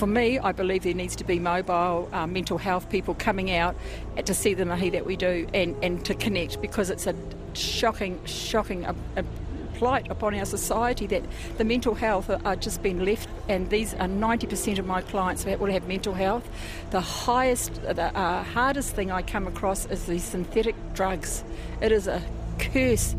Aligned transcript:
for 0.00 0.06
me, 0.06 0.38
I 0.38 0.52
believe 0.52 0.84
there 0.84 0.94
needs 0.94 1.14
to 1.16 1.24
be 1.24 1.38
mobile 1.38 2.08
uh, 2.14 2.26
mental 2.26 2.56
health 2.56 2.88
people 2.88 3.12
coming 3.12 3.50
out 3.50 3.76
to 4.24 4.32
see 4.32 4.54
the 4.54 4.64
mahi 4.64 4.88
that 4.88 5.04
we 5.04 5.14
do 5.14 5.46
and, 5.52 5.76
and 5.84 6.02
to 6.06 6.14
connect 6.14 6.62
because 6.62 6.88
it's 6.88 7.06
a 7.06 7.14
shocking, 7.52 8.18
shocking 8.24 8.86
uh, 8.86 8.94
uh, 9.18 9.22
plight 9.74 10.10
upon 10.10 10.34
our 10.34 10.46
society 10.46 11.06
that 11.08 11.22
the 11.58 11.64
mental 11.64 11.94
health 11.94 12.30
are, 12.30 12.40
are 12.46 12.56
just 12.56 12.82
being 12.82 13.04
left, 13.04 13.28
and 13.46 13.68
these 13.68 13.92
are 13.92 14.08
90% 14.08 14.78
of 14.78 14.86
my 14.86 15.02
clients 15.02 15.44
will 15.44 15.70
have 15.70 15.86
mental 15.86 16.14
health. 16.14 16.48
The 16.92 17.02
highest, 17.02 17.74
the 17.82 18.04
uh, 18.16 18.42
hardest 18.42 18.94
thing 18.94 19.12
I 19.12 19.20
come 19.20 19.46
across 19.46 19.84
is 19.84 20.06
these 20.06 20.24
synthetic 20.24 20.76
drugs. 20.94 21.44
It 21.82 21.92
is 21.92 22.06
a 22.06 22.22
curse. 22.58 23.12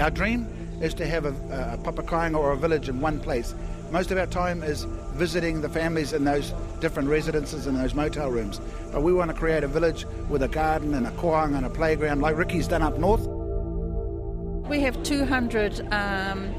Our 0.00 0.10
dream 0.10 0.48
is 0.80 0.94
to 0.94 1.06
have 1.06 1.26
a, 1.26 1.34
a 1.74 1.78
papakainga 1.84 2.38
or 2.38 2.52
a 2.52 2.56
village 2.56 2.88
in 2.88 3.02
one 3.02 3.20
place. 3.20 3.54
Most 3.92 4.10
of 4.10 4.16
our 4.16 4.26
time 4.26 4.62
is 4.62 4.84
visiting 5.12 5.60
the 5.60 5.68
families 5.68 6.14
in 6.14 6.24
those 6.24 6.54
different 6.80 7.10
residences 7.10 7.66
and 7.66 7.76
those 7.76 7.92
motel 7.92 8.30
rooms. 8.30 8.58
But 8.90 9.02
we 9.02 9.12
want 9.12 9.30
to 9.30 9.36
create 9.36 9.64
a 9.64 9.68
village 9.68 10.06
with 10.30 10.42
a 10.42 10.48
garden 10.48 10.94
and 10.94 11.06
a 11.06 11.10
kohanga 11.10 11.58
and 11.58 11.66
a 11.66 11.70
playground 11.70 12.22
like 12.22 12.34
Ricky's 12.34 12.66
done 12.66 12.80
up 12.80 12.96
north. 12.96 13.26
We 14.66 14.80
have 14.80 15.02
200 15.02 15.92
um, 15.92 16.54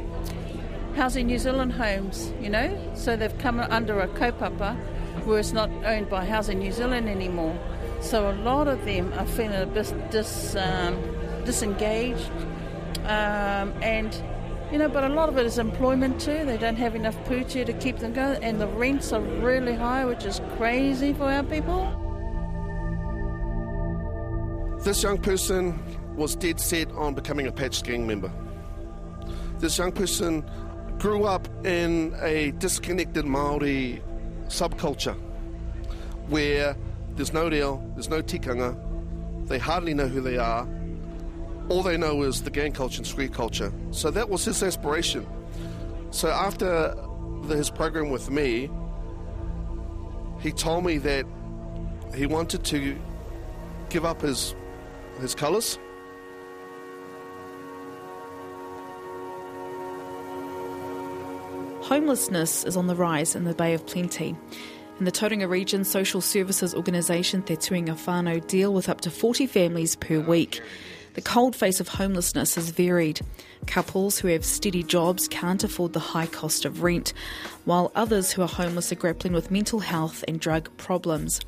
Housing 0.95 1.25
New 1.25 1.39
Zealand 1.39 1.73
homes, 1.73 2.31
you 2.39 2.51
know, 2.51 2.79
so 2.93 3.15
they've 3.15 3.35
come 3.39 3.59
under 3.59 3.99
a 3.99 4.07
kaupapa 4.09 4.77
where 5.25 5.39
it's 5.39 5.53
not 5.53 5.71
owned 5.85 6.11
by 6.11 6.25
Housing 6.25 6.59
New 6.59 6.71
Zealand 6.71 7.09
anymore. 7.09 7.57
So 7.99 8.29
a 8.29 8.35
lot 8.43 8.67
of 8.67 8.85
them 8.85 9.11
are 9.13 9.25
feeling 9.25 9.59
a 9.59 9.65
bit 9.65 9.91
dis, 10.11 10.55
um, 10.55 11.01
disengaged 11.45 12.29
um, 13.05 13.73
and 13.81 14.13
you 14.73 14.79
know, 14.79 14.89
but 14.89 15.03
a 15.03 15.09
lot 15.09 15.29
of 15.29 15.37
it 15.37 15.45
is 15.45 15.59
employment 15.59 16.19
too. 16.19 16.45
They 16.45 16.57
don't 16.57 16.77
have 16.77 16.95
enough 16.95 17.15
pūtea 17.25 17.63
to 17.67 17.73
keep 17.73 17.99
them 17.99 18.11
going, 18.11 18.43
and 18.43 18.59
the 18.59 18.65
rents 18.65 19.13
are 19.13 19.21
really 19.21 19.75
high, 19.75 20.03
which 20.03 20.25
is 20.25 20.41
crazy 20.57 21.13
for 21.13 21.25
our 21.25 21.43
people. 21.43 21.85
This 24.83 25.03
young 25.03 25.19
person 25.19 25.79
was 26.15 26.35
dead 26.35 26.59
set 26.59 26.91
on 26.93 27.13
becoming 27.13 27.45
a 27.45 27.51
patch 27.51 27.83
gang 27.83 28.07
member. 28.07 28.31
This 29.59 29.77
young 29.77 29.91
person 29.91 30.43
grew 30.97 31.25
up 31.25 31.47
in 31.63 32.15
a 32.23 32.49
disconnected 32.57 33.25
Maori 33.25 34.01
subculture 34.47 35.15
where 36.29 36.75
there's 37.15 37.31
no 37.31 37.47
reo, 37.47 37.79
there's 37.93 38.09
no 38.09 38.23
tikanga, 38.23 38.75
they 39.47 39.59
hardly 39.59 39.93
know 39.93 40.07
who 40.07 40.19
they 40.19 40.37
are, 40.37 40.67
all 41.69 41.83
they 41.83 41.97
know 41.97 42.23
is 42.23 42.43
the 42.43 42.51
gang 42.51 42.73
culture 42.73 42.97
and 42.97 43.07
street 43.07 43.33
culture. 43.33 43.71
So 43.91 44.11
that 44.11 44.29
was 44.29 44.45
his 44.45 44.61
aspiration. 44.61 45.25
So 46.11 46.29
after 46.29 46.95
the, 47.43 47.55
his 47.55 47.69
program 47.69 48.09
with 48.09 48.29
me, 48.29 48.69
he 50.41 50.51
told 50.51 50.85
me 50.85 50.97
that 50.99 51.25
he 52.15 52.25
wanted 52.25 52.63
to 52.65 52.99
give 53.89 54.05
up 54.05 54.21
his 54.21 54.55
his 55.19 55.35
colours. 55.35 55.77
Homelessness 61.81 62.63
is 62.63 62.75
on 62.75 62.87
the 62.87 62.95
rise 62.95 63.35
in 63.35 63.43
the 63.43 63.53
Bay 63.53 63.73
of 63.73 63.85
Plenty. 63.85 64.35
In 64.99 65.05
the 65.05 65.11
Tauranga 65.11 65.49
region, 65.49 65.83
social 65.83 66.21
services 66.21 66.73
organisation 66.73 67.41
Te 67.41 67.55
Tuinga 67.55 67.89
Whānau 67.89 68.45
deal 68.47 68.73
with 68.73 68.89
up 68.89 69.01
to 69.01 69.11
40 69.11 69.47
families 69.47 69.95
per 69.95 70.19
week. 70.19 70.61
The 71.13 71.21
cold 71.21 71.55
face 71.55 71.79
of 71.79 71.89
homelessness 71.89 72.57
is 72.57 72.71
varied. 72.71 73.21
Couples 73.67 74.17
who 74.17 74.29
have 74.29 74.43
steady 74.43 74.81
jobs 74.81 75.27
can't 75.27 75.63
afford 75.63 75.93
the 75.93 75.99
high 75.99 76.25
cost 76.25 76.65
of 76.65 76.81
rent, 76.81 77.13
while 77.65 77.91
others 77.93 78.31
who 78.31 78.41
are 78.41 78.47
homeless 78.47 78.91
are 78.91 78.95
grappling 78.95 79.33
with 79.33 79.51
mental 79.51 79.79
health 79.81 80.25
and 80.27 80.39
drug 80.39 80.75
problems. 80.77 81.39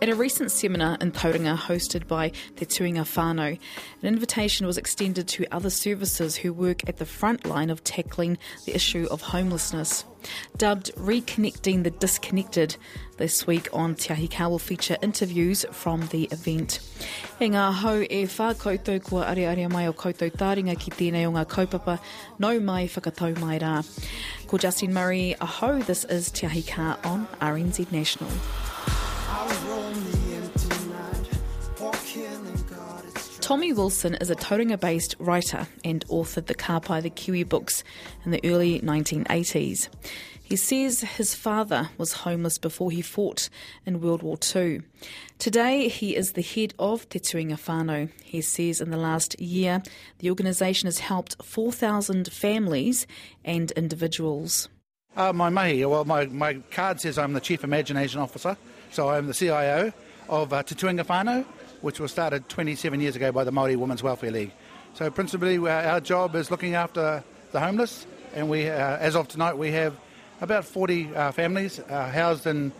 At 0.00 0.08
a 0.08 0.14
recent 0.14 0.52
seminar 0.52 0.96
in 1.00 1.10
Tauranga 1.10 1.56
hosted 1.56 2.06
by 2.06 2.28
Te 2.56 2.64
Tuinga 2.64 3.02
Whānau, 3.02 3.58
an 4.02 4.08
invitation 4.08 4.66
was 4.66 4.78
extended 4.78 5.26
to 5.28 5.46
other 5.50 5.70
services 5.70 6.36
who 6.36 6.52
work 6.52 6.88
at 6.88 6.98
the 6.98 7.06
front 7.06 7.46
line 7.46 7.68
of 7.68 7.82
tackling 7.82 8.38
the 8.64 8.76
issue 8.76 9.08
of 9.10 9.22
homelessness. 9.22 10.04
Dubbed 10.56 10.94
Reconnecting 10.94 11.82
the 11.82 11.90
Disconnected, 11.90 12.76
this 13.16 13.46
week 13.46 13.68
on 13.72 13.96
Te 13.96 14.12
Ahi 14.12 14.28
Kaa 14.28 14.48
will 14.48 14.60
feature 14.60 14.96
interviews 15.02 15.66
from 15.72 16.06
the 16.08 16.24
event. 16.30 16.78
E 17.40 17.48
ngā 17.48 17.72
hau 17.72 17.96
e 18.02 18.24
whā 18.26 18.54
koutou 18.54 19.02
kua 19.02 19.24
are 19.24 19.48
are 19.50 19.68
mai 19.68 19.86
o 19.88 19.92
koutou 19.92 20.30
tāringa 20.30 20.78
ki 20.78 20.92
tēnei 20.92 21.26
o 21.26 21.32
ngā 21.32 21.44
kaupapa, 21.46 21.98
no 22.38 22.60
mai 22.60 22.86
whakatau 22.86 23.36
mai 23.40 23.58
rā. 23.58 23.82
Ko 24.46 24.58
Justine 24.58 24.92
Murray, 24.92 25.34
a 25.40 25.46
ho, 25.46 25.80
this 25.80 26.04
is 26.04 26.30
Te 26.30 26.46
Ahi 26.46 26.62
Kaa 26.62 26.98
on 27.04 27.26
RNZ 27.40 27.90
National. 27.90 28.30
Tommy 33.40 33.72
Wilson 33.72 34.14
is 34.16 34.28
a 34.28 34.36
Tauranga 34.36 34.78
based 34.78 35.14
writer 35.18 35.66
and 35.82 36.06
authored 36.08 36.46
the 36.46 36.54
Kāpai 36.54 37.02
the 37.02 37.08
Kiwi 37.08 37.44
books 37.44 37.82
in 38.24 38.30
the 38.30 38.40
early 38.44 38.80
1980s. 38.80 39.88
He 40.42 40.56
says 40.56 41.00
his 41.00 41.34
father 41.34 41.90
was 41.98 42.12
homeless 42.12 42.58
before 42.58 42.90
he 42.90 43.00
fought 43.00 43.48
in 43.86 44.00
World 44.00 44.22
War 44.22 44.38
II. 44.54 44.82
Today, 45.38 45.88
he 45.88 46.16
is 46.16 46.32
the 46.32 46.42
head 46.42 46.74
of 46.78 47.08
Te 47.08 47.18
Tuinga. 47.18 48.10
He 48.24 48.40
says 48.40 48.80
in 48.80 48.90
the 48.90 48.96
last 48.96 49.38
year, 49.40 49.82
the 50.18 50.30
organisation 50.30 50.86
has 50.86 50.98
helped 50.98 51.36
4,000 51.44 52.32
families 52.32 53.06
and 53.44 53.70
individuals. 53.72 54.68
Uh, 55.16 55.32
my 55.32 55.48
mahi, 55.48 55.84
well, 55.84 56.04
my, 56.04 56.26
my 56.26 56.54
card 56.70 57.00
says 57.00 57.18
I'm 57.18 57.32
the 57.34 57.40
Chief 57.40 57.64
Imagination 57.64 58.20
Officer, 58.20 58.56
so 58.90 59.08
I'm 59.08 59.26
the 59.26 59.34
CIO 59.34 59.92
of 60.28 60.52
uh, 60.52 60.62
Te 60.62 61.44
which 61.80 62.00
was 62.00 62.10
started 62.10 62.48
27 62.48 63.00
years 63.00 63.16
ago 63.16 63.30
by 63.32 63.44
the 63.44 63.52
Māori 63.52 63.76
Women's 63.76 64.02
Welfare 64.02 64.30
League. 64.30 64.52
So 64.94 65.10
principally, 65.10 65.58
our 65.58 66.00
job 66.00 66.34
is 66.34 66.50
looking 66.50 66.74
after 66.74 67.22
the 67.52 67.60
homeless, 67.60 68.06
and 68.34 68.50
we, 68.50 68.68
uh, 68.68 68.96
as 68.96 69.14
of 69.14 69.28
tonight, 69.28 69.56
we 69.56 69.70
have 69.72 69.96
about 70.40 70.64
40 70.64 71.14
uh, 71.14 71.32
families 71.32 71.78
uh, 71.78 72.10
housed 72.10 72.46
in 72.46 72.72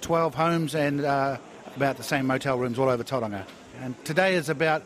12 0.00 0.34
homes 0.34 0.74
and 0.74 1.04
uh, 1.04 1.36
about 1.76 1.96
the 1.96 2.02
same 2.02 2.26
motel 2.26 2.58
rooms 2.58 2.78
all 2.78 2.88
over 2.88 3.04
Tauranga. 3.04 3.44
And 3.82 4.02
today 4.04 4.34
is 4.34 4.48
about 4.48 4.82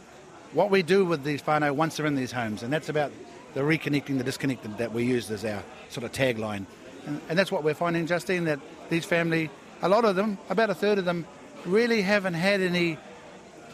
what 0.53 0.71
we 0.71 0.83
do 0.83 1.05
with 1.05 1.23
these 1.23 1.43
whānau 1.43 1.73
once 1.73 1.97
they're 1.97 2.07
in 2.07 2.17
these 2.17 2.33
homes, 2.33 2.63
and 2.63 2.73
that's 2.73 2.89
about 2.89 3.13
the 3.55 3.61
reconnecting 3.61 4.19
the 4.19 4.25
disconnected 4.25 4.79
that 4.79 4.93
we 4.93 5.05
use 5.05 5.31
as 5.31 5.45
our 5.45 5.63
sort 5.89 6.05
of 6.05 6.13
tagline. 6.13 6.67
And, 7.07 7.21
and 7.29 7.39
that's 7.39 7.53
what 7.53 7.65
we're 7.65 7.75
finding, 7.75 8.07
Justine, 8.07 8.45
that 8.45 8.61
these 8.89 9.05
family, 9.05 9.51
a 9.83 9.89
lot 9.89 10.05
of 10.05 10.17
them, 10.17 10.39
about 10.49 10.71
a 10.71 10.75
third 10.75 10.99
of 10.99 11.05
them, 11.05 11.27
really 11.65 12.03
haven't 12.03 12.35
had 12.35 12.61
any 12.61 12.99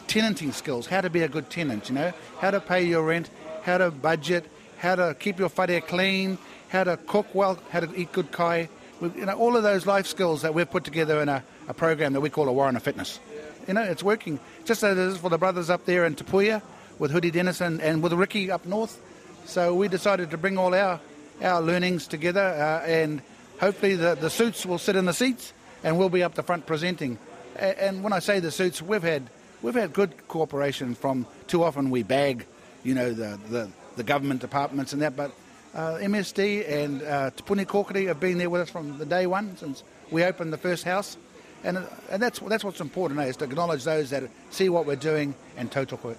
tenanting 0.07 0.51
skills, 0.51 0.87
how 0.87 1.01
to 1.01 1.09
be 1.09 1.21
a 1.21 1.27
good 1.27 1.49
tenant, 1.49 1.89
you 1.89 1.95
know, 1.95 2.13
how 2.39 2.51
to 2.51 2.59
pay 2.59 2.83
your 2.83 3.03
rent, 3.03 3.29
how 3.63 3.77
to 3.77 3.91
budget, 3.91 4.45
how 4.77 4.95
to 4.95 5.15
keep 5.19 5.39
your 5.39 5.49
whare 5.49 5.81
clean, 5.81 6.37
how 6.69 6.83
to 6.83 6.97
cook 6.97 7.33
well, 7.33 7.59
how 7.69 7.79
to 7.79 7.93
eat 7.95 8.11
good 8.11 8.31
kai. 8.31 8.69
You 9.01 9.25
know, 9.25 9.33
all 9.33 9.55
of 9.55 9.63
those 9.63 9.85
life 9.85 10.07
skills 10.07 10.41
that 10.41 10.53
we've 10.53 10.69
put 10.69 10.83
together 10.83 11.21
in 11.21 11.29
a, 11.29 11.43
a 11.67 11.73
program 11.73 12.13
that 12.13 12.21
we 12.21 12.29
call 12.29 12.47
a 12.47 12.53
Warrant 12.53 12.77
of 12.77 12.83
Fitness. 12.83 13.19
You 13.67 13.73
know, 13.73 13.83
it's 13.83 14.01
working. 14.01 14.39
Just 14.65 14.83
as 14.83 14.97
it 14.97 15.01
is 15.01 15.17
for 15.17 15.29
the 15.29 15.37
brothers 15.37 15.69
up 15.69 15.85
there 15.85 16.05
in 16.05 16.15
Te 16.15 16.23
Puea 16.23 16.61
with 16.97 17.11
Hoodie 17.11 17.31
Dennison 17.31 17.79
and 17.81 18.01
with 18.01 18.13
Ricky 18.13 18.49
up 18.49 18.65
north. 18.65 18.99
So 19.45 19.75
we 19.75 19.87
decided 19.87 20.31
to 20.31 20.37
bring 20.37 20.57
all 20.57 20.73
our, 20.73 20.99
our 21.41 21.61
learnings 21.61 22.07
together 22.07 22.41
uh, 22.41 22.85
and 22.85 23.21
hopefully 23.59 23.95
the, 23.95 24.15
the 24.15 24.29
suits 24.29 24.65
will 24.65 24.77
sit 24.77 24.95
in 24.95 25.05
the 25.05 25.13
seats 25.13 25.53
and 25.87 25.97
we'll 25.97 26.09
be 26.09 26.21
up 26.21 26.35
the 26.35 26.43
front 26.43 26.65
presenting. 26.65 27.17
And 27.55 28.03
when 28.03 28.11
I 28.11 28.19
say 28.19 28.41
the 28.41 28.51
suits, 28.51 28.81
we've 28.81 29.01
had 29.01 29.29
we've 29.61 29.73
had 29.73 29.93
good 29.93 30.27
cooperation 30.27 30.95
from. 30.95 31.25
Too 31.47 31.63
often 31.63 31.89
we 31.89 32.03
bag, 32.03 32.45
you 32.83 32.93
know, 32.93 33.13
the 33.13 33.39
the, 33.49 33.69
the 33.95 34.03
government 34.03 34.41
departments 34.41 34.91
and 34.91 35.01
that, 35.01 35.15
but 35.15 35.31
uh, 35.73 35.97
MSD 36.01 36.69
and 36.69 37.01
uh, 37.03 37.29
Te 37.29 37.41
Puni 37.43 37.63
Kokiri 37.63 38.07
have 38.07 38.19
been 38.19 38.37
there 38.37 38.49
with 38.49 38.61
us 38.63 38.69
from 38.69 38.97
the 38.97 39.05
day 39.05 39.27
one 39.27 39.55
since 39.55 39.83
we 40.11 40.25
opened 40.25 40.51
the 40.51 40.57
first 40.57 40.83
house. 40.83 41.15
And, 41.63 41.79
and 42.09 42.21
that's, 42.21 42.39
that's 42.39 42.63
what's 42.63 42.81
important, 42.81 43.19
eh, 43.19 43.23
is 43.23 43.37
to 43.37 43.45
acknowledge 43.45 43.83
those 43.83 44.11
that 44.11 44.23
see 44.51 44.69
what 44.69 44.85
we're 44.85 44.95
doing 44.95 45.35
and 45.55 45.71
tautoko 45.71 46.11
it. 46.11 46.17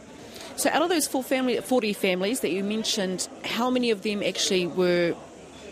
So, 0.56 0.68
out 0.70 0.82
of 0.82 0.88
those 0.88 1.06
four 1.06 1.22
family, 1.22 1.60
40 1.60 1.92
families 1.92 2.40
that 2.40 2.50
you 2.50 2.64
mentioned, 2.64 3.28
how 3.44 3.70
many 3.70 3.90
of 3.90 4.02
them 4.02 4.22
actually 4.22 4.66
were 4.66 5.14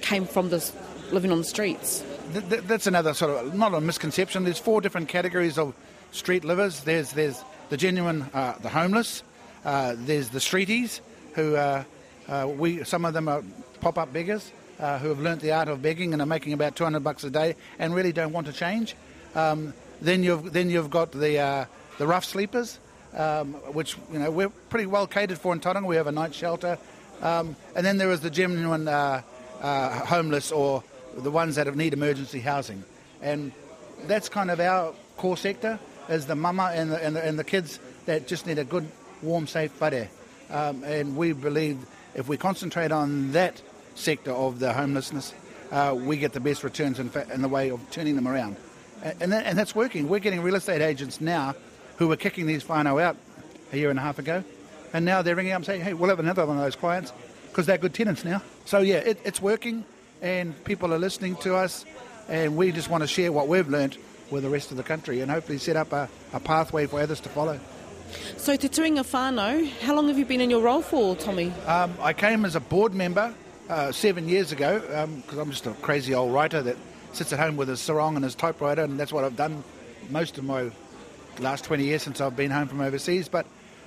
came 0.02 0.26
from 0.26 0.50
this 0.50 0.72
living 1.10 1.32
on 1.32 1.38
the 1.38 1.44
streets? 1.44 2.04
Th- 2.32 2.48
th- 2.48 2.62
that's 2.62 2.86
another 2.86 3.14
sort 3.14 3.30
of 3.30 3.54
not 3.54 3.74
a 3.74 3.80
misconception. 3.80 4.44
There's 4.44 4.58
four 4.58 4.80
different 4.80 5.08
categories 5.08 5.58
of 5.58 5.74
street 6.10 6.44
livers. 6.44 6.80
There's 6.80 7.12
there's 7.12 7.42
the 7.68 7.76
genuine, 7.76 8.22
uh, 8.34 8.54
the 8.60 8.68
homeless. 8.68 9.22
Uh, 9.64 9.94
there's 9.96 10.30
the 10.30 10.38
streeties, 10.38 11.00
who 11.34 11.56
uh, 11.56 11.84
uh, 12.28 12.48
we 12.48 12.84
some 12.84 13.04
of 13.04 13.14
them 13.14 13.28
are 13.28 13.42
pop-up 13.80 14.12
beggars 14.12 14.50
uh, 14.80 14.98
who 14.98 15.08
have 15.08 15.20
learnt 15.20 15.40
the 15.40 15.52
art 15.52 15.68
of 15.68 15.82
begging 15.82 16.12
and 16.12 16.22
are 16.22 16.26
making 16.26 16.52
about 16.52 16.74
200 16.74 17.00
bucks 17.00 17.22
a 17.24 17.30
day 17.30 17.54
and 17.78 17.94
really 17.94 18.12
don't 18.12 18.32
want 18.32 18.46
to 18.46 18.52
change. 18.52 18.96
Um, 19.34 19.72
then 20.00 20.22
you've 20.22 20.52
then 20.52 20.68
you've 20.68 20.90
got 20.90 21.12
the 21.12 21.66
the 21.98 22.06
rough 22.06 22.24
sleepers, 22.24 22.78
um, 23.14 23.54
which 23.72 23.96
you 24.12 24.18
know 24.18 24.30
we're 24.30 24.50
pretty 24.70 24.86
well 24.86 25.06
catered 25.06 25.38
for 25.38 25.52
in 25.52 25.60
Tauranga. 25.60 25.86
We 25.86 25.96
have 25.96 26.06
a 26.06 26.12
night 26.12 26.34
shelter, 26.34 26.78
um, 27.22 27.56
and 27.74 27.86
then 27.86 27.98
there 27.98 28.10
is 28.10 28.20
the 28.20 28.30
genuine 28.30 28.86
homeless 29.60 30.50
or 30.50 30.82
the 31.16 31.30
ones 31.30 31.56
that 31.56 31.74
need 31.74 31.92
emergency 31.92 32.40
housing. 32.40 32.84
And 33.22 33.52
that's 34.06 34.28
kind 34.28 34.50
of 34.50 34.60
our 34.60 34.94
core 35.16 35.36
sector, 35.36 35.78
is 36.08 36.26
the 36.26 36.36
mama 36.36 36.72
and 36.74 36.92
the, 36.92 37.04
and 37.04 37.16
the, 37.16 37.24
and 37.24 37.38
the 37.38 37.44
kids 37.44 37.80
that 38.06 38.28
just 38.28 38.46
need 38.46 38.58
a 38.58 38.64
good, 38.64 38.86
warm, 39.22 39.46
safe 39.46 39.78
whare. 39.80 40.08
Um, 40.50 40.84
and 40.84 41.16
we 41.16 41.32
believe 41.32 41.78
if 42.14 42.28
we 42.28 42.36
concentrate 42.36 42.92
on 42.92 43.32
that 43.32 43.60
sector 43.94 44.30
of 44.30 44.58
the 44.58 44.72
homelessness, 44.72 45.34
uh, 45.72 45.94
we 45.98 46.16
get 46.16 46.32
the 46.32 46.40
best 46.40 46.62
returns 46.62 46.98
in, 46.98 47.08
fa- 47.08 47.26
in 47.32 47.42
the 47.42 47.48
way 47.48 47.70
of 47.70 47.80
turning 47.90 48.14
them 48.14 48.28
around. 48.28 48.56
And, 49.02 49.22
and, 49.22 49.32
that, 49.32 49.46
and 49.46 49.58
that's 49.58 49.74
working. 49.74 50.08
We're 50.08 50.20
getting 50.20 50.42
real 50.42 50.54
estate 50.54 50.82
agents 50.82 51.20
now 51.20 51.54
who 51.96 52.08
were 52.08 52.16
kicking 52.16 52.46
these 52.46 52.62
whānau 52.62 53.02
out 53.02 53.16
a 53.72 53.76
year 53.76 53.90
and 53.90 53.98
a 53.98 54.02
half 54.02 54.18
ago. 54.18 54.44
And 54.92 55.04
now 55.04 55.22
they're 55.22 55.34
ringing 55.34 55.52
up 55.52 55.64
saying, 55.64 55.80
hey, 55.80 55.94
we'll 55.94 56.10
have 56.10 56.20
another 56.20 56.46
one 56.46 56.56
of 56.56 56.62
those 56.62 56.76
clients 56.76 57.12
because 57.48 57.66
they're 57.66 57.78
good 57.78 57.94
tenants 57.94 58.24
now. 58.24 58.42
So, 58.64 58.78
yeah, 58.78 58.96
it, 58.96 59.18
it's 59.24 59.42
working 59.42 59.84
and 60.22 60.62
people 60.64 60.92
are 60.92 60.98
listening 60.98 61.36
to 61.36 61.54
us. 61.56 61.84
And 62.28 62.56
we 62.56 62.72
just 62.72 62.90
want 62.90 63.02
to 63.02 63.06
share 63.06 63.30
what 63.32 63.48
we've 63.48 63.68
learnt 63.68 63.98
with 64.30 64.42
the 64.42 64.50
rest 64.50 64.70
of 64.70 64.76
the 64.76 64.82
country 64.82 65.20
and 65.20 65.30
hopefully 65.30 65.58
set 65.58 65.76
up 65.76 65.92
a, 65.92 66.08
a 66.32 66.40
pathway 66.40 66.86
for 66.86 67.00
others 67.00 67.20
to 67.20 67.28
follow. 67.28 67.60
So, 68.36 68.56
Te 68.56 68.68
Tuinga 68.68 69.00
Whānau, 69.00 69.68
how 69.80 69.94
long 69.94 70.08
have 70.08 70.18
you 70.18 70.24
been 70.24 70.40
in 70.40 70.50
your 70.50 70.62
role 70.62 70.82
for, 70.82 71.16
Tommy? 71.16 71.52
Um, 71.66 71.94
I 72.00 72.12
came 72.12 72.44
as 72.44 72.54
a 72.54 72.60
board 72.60 72.94
member 72.94 73.34
uh, 73.68 73.92
seven 73.92 74.28
years 74.28 74.52
ago 74.52 74.78
because 74.80 75.38
um, 75.38 75.38
I'm 75.38 75.50
just 75.50 75.66
a 75.66 75.72
crazy 75.72 76.14
old 76.14 76.32
writer 76.32 76.62
that 76.62 76.76
sits 77.12 77.32
at 77.32 77.38
home 77.38 77.56
with 77.56 77.68
his 77.68 77.80
sarong 77.80 78.14
and 78.14 78.24
his 78.24 78.34
typewriter, 78.34 78.82
and 78.82 78.98
that's 78.98 79.12
what 79.12 79.24
I've 79.24 79.36
done 79.36 79.64
most 80.10 80.38
of 80.38 80.44
my 80.44 80.70
last 81.40 81.64
20 81.64 81.84
years 81.84 82.02
since 82.02 82.20
I've 82.20 82.36
been 82.36 82.50
home 82.50 82.68
from 82.68 82.80
overseas. 82.80 83.28
But 83.28 83.46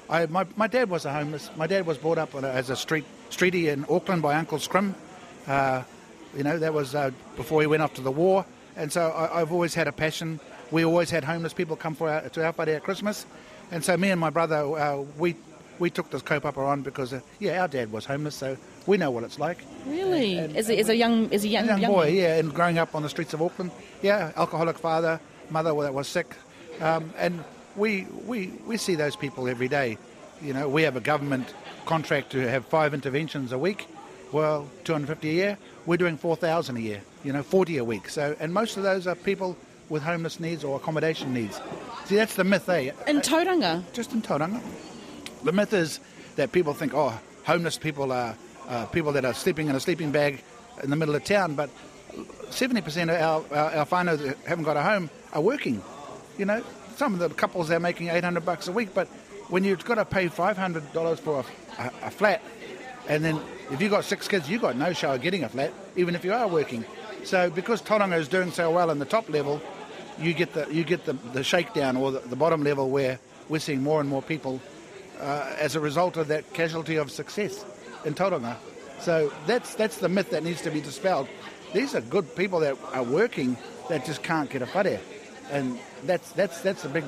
I, 0.10 0.26
my, 0.26 0.46
my 0.56 0.68
dad 0.68 0.90
was 0.90 1.06
a 1.06 1.14
homeless. 1.14 1.50
My 1.56 1.68
dad 1.68 1.86
was 1.86 1.98
brought 1.98 2.18
up 2.18 2.34
a, 2.34 2.40
as 2.40 2.70
a 2.70 2.76
street 2.76 3.06
streetie 3.30 3.72
in 3.72 3.86
Auckland 3.90 4.22
by 4.22 4.36
Uncle 4.36 4.60
Scrim. 4.60 4.96
Uh, 5.48 5.84
you 6.36 6.44
know, 6.44 6.58
that 6.58 6.74
was 6.74 6.96
uh, 6.96 7.12
before 7.36 7.62
he 7.62 7.68
went 7.68 7.82
off 7.82 7.94
to 7.96 8.02
the 8.02 8.12
war. 8.12 8.46
And 8.76 8.92
so 8.92 9.14
I, 9.34 9.40
have 9.40 9.52
always 9.52 9.74
had 9.74 9.88
a 9.88 9.92
passion. 9.92 10.40
We 10.72 10.86
always 10.86 11.10
had 11.10 11.24
homeless 11.24 11.54
people 11.54 11.76
come 11.76 11.96
for 11.96 12.10
our, 12.10 12.30
to 12.30 12.46
our 12.46 12.54
party 12.54 12.74
at 12.74 12.84
Christmas. 12.84 13.26
And 13.72 13.84
so 13.84 13.98
me 13.98 14.10
and 14.10 14.20
my 14.20 14.30
brother, 14.30 14.58
uh, 14.58 14.98
we 15.18 15.36
we 15.80 15.90
took 15.90 16.10
this 16.10 16.22
kaupapa 16.22 16.58
on 16.58 16.82
because, 16.82 17.14
uh, 17.14 17.22
yeah, 17.40 17.62
our 17.62 17.68
dad 17.68 17.92
was 17.92 18.06
homeless, 18.06 18.36
so 18.36 18.58
we 18.86 18.98
know 18.98 19.12
what 19.12 19.24
it's 19.24 19.40
like. 19.40 19.60
Really? 19.86 20.38
And, 20.38 20.48
and, 20.48 20.58
as, 20.58 20.70
a, 20.70 20.78
as 20.78 20.90
a 20.90 20.96
young 20.96 21.34
as 21.34 21.46
a 21.46 21.48
young, 21.48 21.66
young, 21.66 21.82
young 21.82 21.92
boy, 21.92 22.08
yeah, 22.10 22.38
and 22.38 22.54
growing 22.54 22.78
up 22.78 22.96
on 22.96 23.04
the 23.04 23.10
streets 23.10 23.34
of 23.34 23.42
Auckland, 23.42 23.72
yeah, 24.02 24.32
alcoholic 24.36 24.78
father, 24.78 25.20
mother 25.50 25.74
that 25.82 25.94
was 25.94 26.08
sick, 26.08 26.36
um, 26.82 27.14
and 27.18 27.44
we 27.76 28.08
we 28.26 28.48
we 28.68 28.78
see 28.78 28.96
those 28.96 29.16
people 29.16 29.48
every 29.48 29.68
day. 29.68 29.98
You 30.42 30.54
know, 30.54 30.70
we 30.70 30.84
have 30.84 30.96
a 30.96 31.02
government 31.02 31.54
contract 31.86 32.32
to 32.32 32.40
have 32.50 32.66
five 32.66 32.94
interventions 32.94 33.52
a 33.52 33.58
week. 33.58 33.88
Well, 34.32 34.70
250 34.84 35.30
a 35.30 35.34
year. 35.34 35.58
We're 35.86 35.98
doing 35.98 36.18
4,000 36.18 36.78
a 36.78 36.80
year. 36.80 37.02
You 37.24 37.34
know, 37.34 37.44
40 37.44 37.78
a 37.78 37.84
week. 37.84 38.10
So, 38.10 38.36
and 38.40 38.54
most 38.54 38.78
of 38.78 38.84
those 38.84 39.08
are 39.08 39.16
people 39.16 39.58
with 39.90 40.04
homeless 40.04 40.40
needs 40.40 40.64
or 40.64 40.78
accommodation 40.78 41.34
needs. 41.34 41.60
See, 42.06 42.16
that's 42.16 42.36
the 42.36 42.44
myth, 42.44 42.70
eh? 42.70 42.92
In 43.08 43.22
Tauranga? 43.22 43.84
Just 43.92 44.14
in 44.14 44.22
Tauranga. 44.22 44.62
The 45.44 45.52
myth 45.52 45.74
is 45.74 46.00
that 46.36 46.52
people 46.52 46.74
think, 46.74 46.94
oh, 46.94 47.20
homeless 47.44 47.78
people 47.78 48.12
are 48.12 48.36
uh, 48.68 48.86
people 48.88 49.12
that 49.14 49.26
are 49.26 49.34
sleeping 49.34 49.68
in 49.68 49.76
a 49.76 49.80
sleeping 49.80 50.12
bag 50.12 50.44
in 50.84 50.92
the 50.92 50.96
middle 50.96 51.16
of 51.16 51.24
town, 51.24 51.56
but 51.56 51.70
70% 52.50 53.04
of 53.04 53.10
our, 53.10 53.58
our, 53.58 53.72
our 53.80 53.86
whānau 53.86 54.18
that 54.18 54.38
haven't 54.46 54.64
got 54.64 54.78
a 54.78 54.84
home 54.84 55.10
are 55.34 55.42
working. 55.42 55.82
You 56.38 56.46
know, 56.46 56.64
some 56.96 57.14
of 57.14 57.20
the 57.20 57.30
couples 57.30 57.68
they're 57.68 57.80
making 57.80 58.10
800 58.10 58.46
bucks 58.46 58.68
a 58.68 58.72
week, 58.72 58.94
but 58.94 59.08
when 59.50 59.64
you've 59.64 59.84
got 59.84 59.96
to 59.96 60.06
pay 60.06 60.28
$500 60.30 61.20
for 61.20 61.44
a, 61.80 61.82
a, 61.82 61.92
a 62.04 62.12
flat, 62.12 62.42
and 63.10 63.26
then 63.26 63.42
if 63.72 63.82
you've 63.82 63.92
got 63.92 64.06
six 64.06 64.28
kids, 64.28 64.50
you've 64.50 64.62
got 64.62 64.78
no 64.78 64.94
show 64.94 65.14
of 65.14 65.22
getting 65.22 65.44
a 65.44 65.50
flat, 65.50 65.74
even 65.96 66.16
if 66.16 66.24
you 66.24 66.32
are 66.32 66.48
working. 66.48 66.86
So 67.24 67.50
because 67.50 67.82
Tauranga 67.82 68.18
is 68.18 68.28
doing 68.28 68.52
so 68.52 68.72
well 68.72 68.92
in 68.92 69.00
the 69.00 69.06
top 69.06 69.30
level, 69.30 69.62
you 70.20 70.34
get 70.34 70.54
the 70.54 70.68
you 70.72 70.84
get 70.84 71.06
the, 71.06 71.14
the 71.34 71.44
shakedown 71.44 71.98
or 71.98 72.12
the, 72.12 72.20
the 72.20 72.36
bottom 72.36 72.64
level 72.64 72.90
where 72.90 73.20
we're 73.50 73.60
seeing 73.60 73.82
more 73.82 74.00
and 74.00 74.08
more 74.08 74.22
people 74.22 74.62
uh, 75.20 75.56
as 75.58 75.76
a 75.76 75.80
result 75.80 76.18
of 76.18 76.28
that 76.28 76.54
casualty 76.54 76.96
of 76.98 77.12
success 77.12 77.66
in 78.06 78.14
Tauranga. 78.14 78.56
So 79.00 79.34
that's 79.48 79.76
that's 79.76 79.98
the 79.98 80.10
myth 80.10 80.30
that 80.30 80.44
needs 80.44 80.62
to 80.62 80.72
be 80.72 80.80
dispelled. 80.80 81.28
These 81.74 81.96
are 81.96 82.02
good 82.02 82.36
people 82.36 82.60
that 82.62 82.78
are 82.94 83.04
working 83.04 83.58
that 83.90 84.06
just 84.06 84.24
can't 84.24 84.50
get 84.50 84.62
a 84.62 84.66
whare. 84.66 85.00
And 85.52 85.80
that's 86.04 86.32
that's 86.34 86.62
that's 86.62 86.86
a 86.86 86.90
big, 86.90 87.06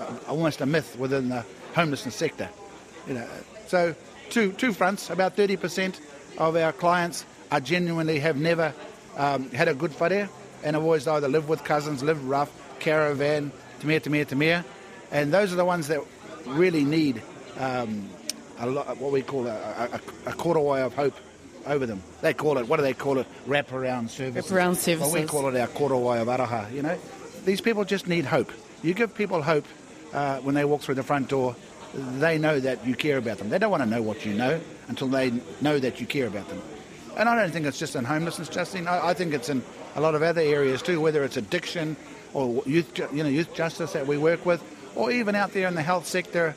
uh, 0.00 0.14
almost 0.26 0.62
a 0.62 0.66
myth 0.66 0.96
within 0.98 1.28
the 1.28 1.44
homelessness 1.74 2.14
sector. 2.14 2.48
You 3.06 3.14
know, 3.14 3.28
so 3.66 3.94
two 4.30 4.52
two 4.52 4.72
fronts. 4.72 5.10
About 5.10 5.36
thirty 5.36 5.56
percent 5.56 6.00
of 6.38 6.56
our 6.56 6.72
clients 6.72 7.24
are 7.50 7.60
genuinely 7.60 8.18
have 8.20 8.36
never 8.36 8.74
um, 9.16 9.50
had 9.50 9.68
a 9.68 9.74
good 9.74 9.92
whare 9.92 10.28
and 10.62 10.76
have 10.76 10.82
always 10.82 11.06
either 11.06 11.28
lived 11.28 11.48
with 11.48 11.62
cousins, 11.64 12.02
lived 12.02 12.22
rough, 12.24 12.50
caravan, 12.80 13.52
tamir, 13.80 14.00
tamir, 14.00 14.26
tamir, 14.26 14.64
and 15.12 15.32
those 15.32 15.52
are 15.52 15.56
the 15.56 15.64
ones 15.64 15.88
that 15.88 16.00
really 16.46 16.84
need 16.84 17.22
um, 17.58 18.08
a 18.58 18.66
lot, 18.66 18.96
what 18.98 19.12
we 19.12 19.22
call 19.22 19.46
a, 19.46 19.50
a, 19.50 20.00
a 20.26 20.32
korowai 20.32 20.84
of 20.84 20.94
hope 20.94 21.14
over 21.66 21.86
them. 21.86 22.02
They 22.20 22.34
call 22.34 22.58
it, 22.58 22.68
what 22.68 22.76
do 22.76 22.82
they 22.82 22.94
call 22.94 23.18
it? 23.18 23.26
Wraparound 23.46 24.10
services. 24.10 24.50
Wraparound 24.50 24.76
services. 24.76 25.12
Well, 25.12 25.22
we 25.22 25.28
call 25.28 25.48
it 25.48 25.58
our 25.58 25.68
korowai 25.68 26.20
of 26.20 26.28
aroha, 26.28 26.72
you 26.72 26.82
know. 26.82 26.98
These 27.44 27.60
people 27.60 27.84
just 27.84 28.06
need 28.06 28.24
hope. 28.24 28.50
You 28.82 28.94
give 28.94 29.14
people 29.14 29.42
hope 29.42 29.66
uh, 30.12 30.38
when 30.38 30.54
they 30.54 30.64
walk 30.64 30.82
through 30.82 30.96
the 30.96 31.02
front 31.02 31.28
door, 31.28 31.56
they 31.94 32.38
know 32.38 32.58
that 32.60 32.86
you 32.86 32.94
care 32.94 33.18
about 33.18 33.38
them. 33.38 33.48
They 33.50 33.58
don't 33.58 33.70
want 33.70 33.82
to 33.82 33.88
know 33.88 34.02
what 34.02 34.24
you 34.24 34.34
know 34.34 34.60
until 34.88 35.08
they 35.08 35.32
know 35.60 35.78
that 35.78 36.00
you 36.00 36.06
care 36.06 36.26
about 36.26 36.48
them. 36.48 36.60
And 37.16 37.28
I 37.28 37.36
don't 37.36 37.52
think 37.52 37.66
it's 37.66 37.78
just 37.78 37.94
in 37.94 38.04
homelessness, 38.04 38.48
Justine. 38.48 38.88
I, 38.88 39.08
I 39.08 39.14
think 39.14 39.34
it's 39.34 39.48
in 39.48 39.62
a 39.94 40.00
lot 40.00 40.14
of 40.14 40.22
other 40.22 40.40
areas 40.40 40.82
too, 40.82 41.00
whether 41.00 41.22
it's 41.22 41.36
addiction 41.36 41.96
or 42.32 42.62
youth, 42.66 42.98
you 43.12 43.22
know, 43.22 43.28
youth 43.28 43.54
justice 43.54 43.92
that 43.92 44.06
we 44.06 44.18
work 44.18 44.44
with, 44.44 44.62
or 44.96 45.12
even 45.12 45.34
out 45.36 45.52
there 45.52 45.68
in 45.68 45.74
the 45.74 45.82
health 45.82 46.06
sector, 46.06 46.54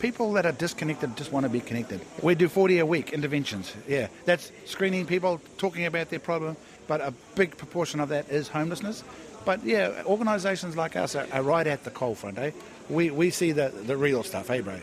people 0.00 0.32
that 0.32 0.46
are 0.46 0.52
disconnected 0.52 1.16
just 1.16 1.30
want 1.30 1.44
to 1.44 1.50
be 1.50 1.60
connected. 1.60 2.00
We 2.22 2.34
do 2.34 2.48
40 2.48 2.80
a 2.80 2.86
week 2.86 3.12
interventions. 3.12 3.72
Yeah, 3.86 4.08
that's 4.24 4.50
screening 4.64 5.06
people, 5.06 5.40
talking 5.58 5.86
about 5.86 6.10
their 6.10 6.18
problem, 6.18 6.56
but 6.90 7.00
a 7.00 7.14
big 7.36 7.56
proportion 7.56 8.00
of 8.00 8.08
that 8.08 8.28
is 8.30 8.48
homelessness. 8.48 9.04
But 9.44 9.62
yeah, 9.62 10.02
organisations 10.06 10.76
like 10.76 10.96
us 10.96 11.14
are, 11.14 11.24
are, 11.32 11.40
right 11.40 11.64
at 11.64 11.84
the 11.84 11.90
coal 11.90 12.16
front, 12.16 12.36
eh? 12.36 12.50
We, 12.88 13.12
we 13.12 13.30
see 13.30 13.52
the, 13.52 13.68
the 13.68 13.96
real 13.96 14.24
stuff, 14.24 14.50
eh, 14.50 14.60
bro? 14.60 14.74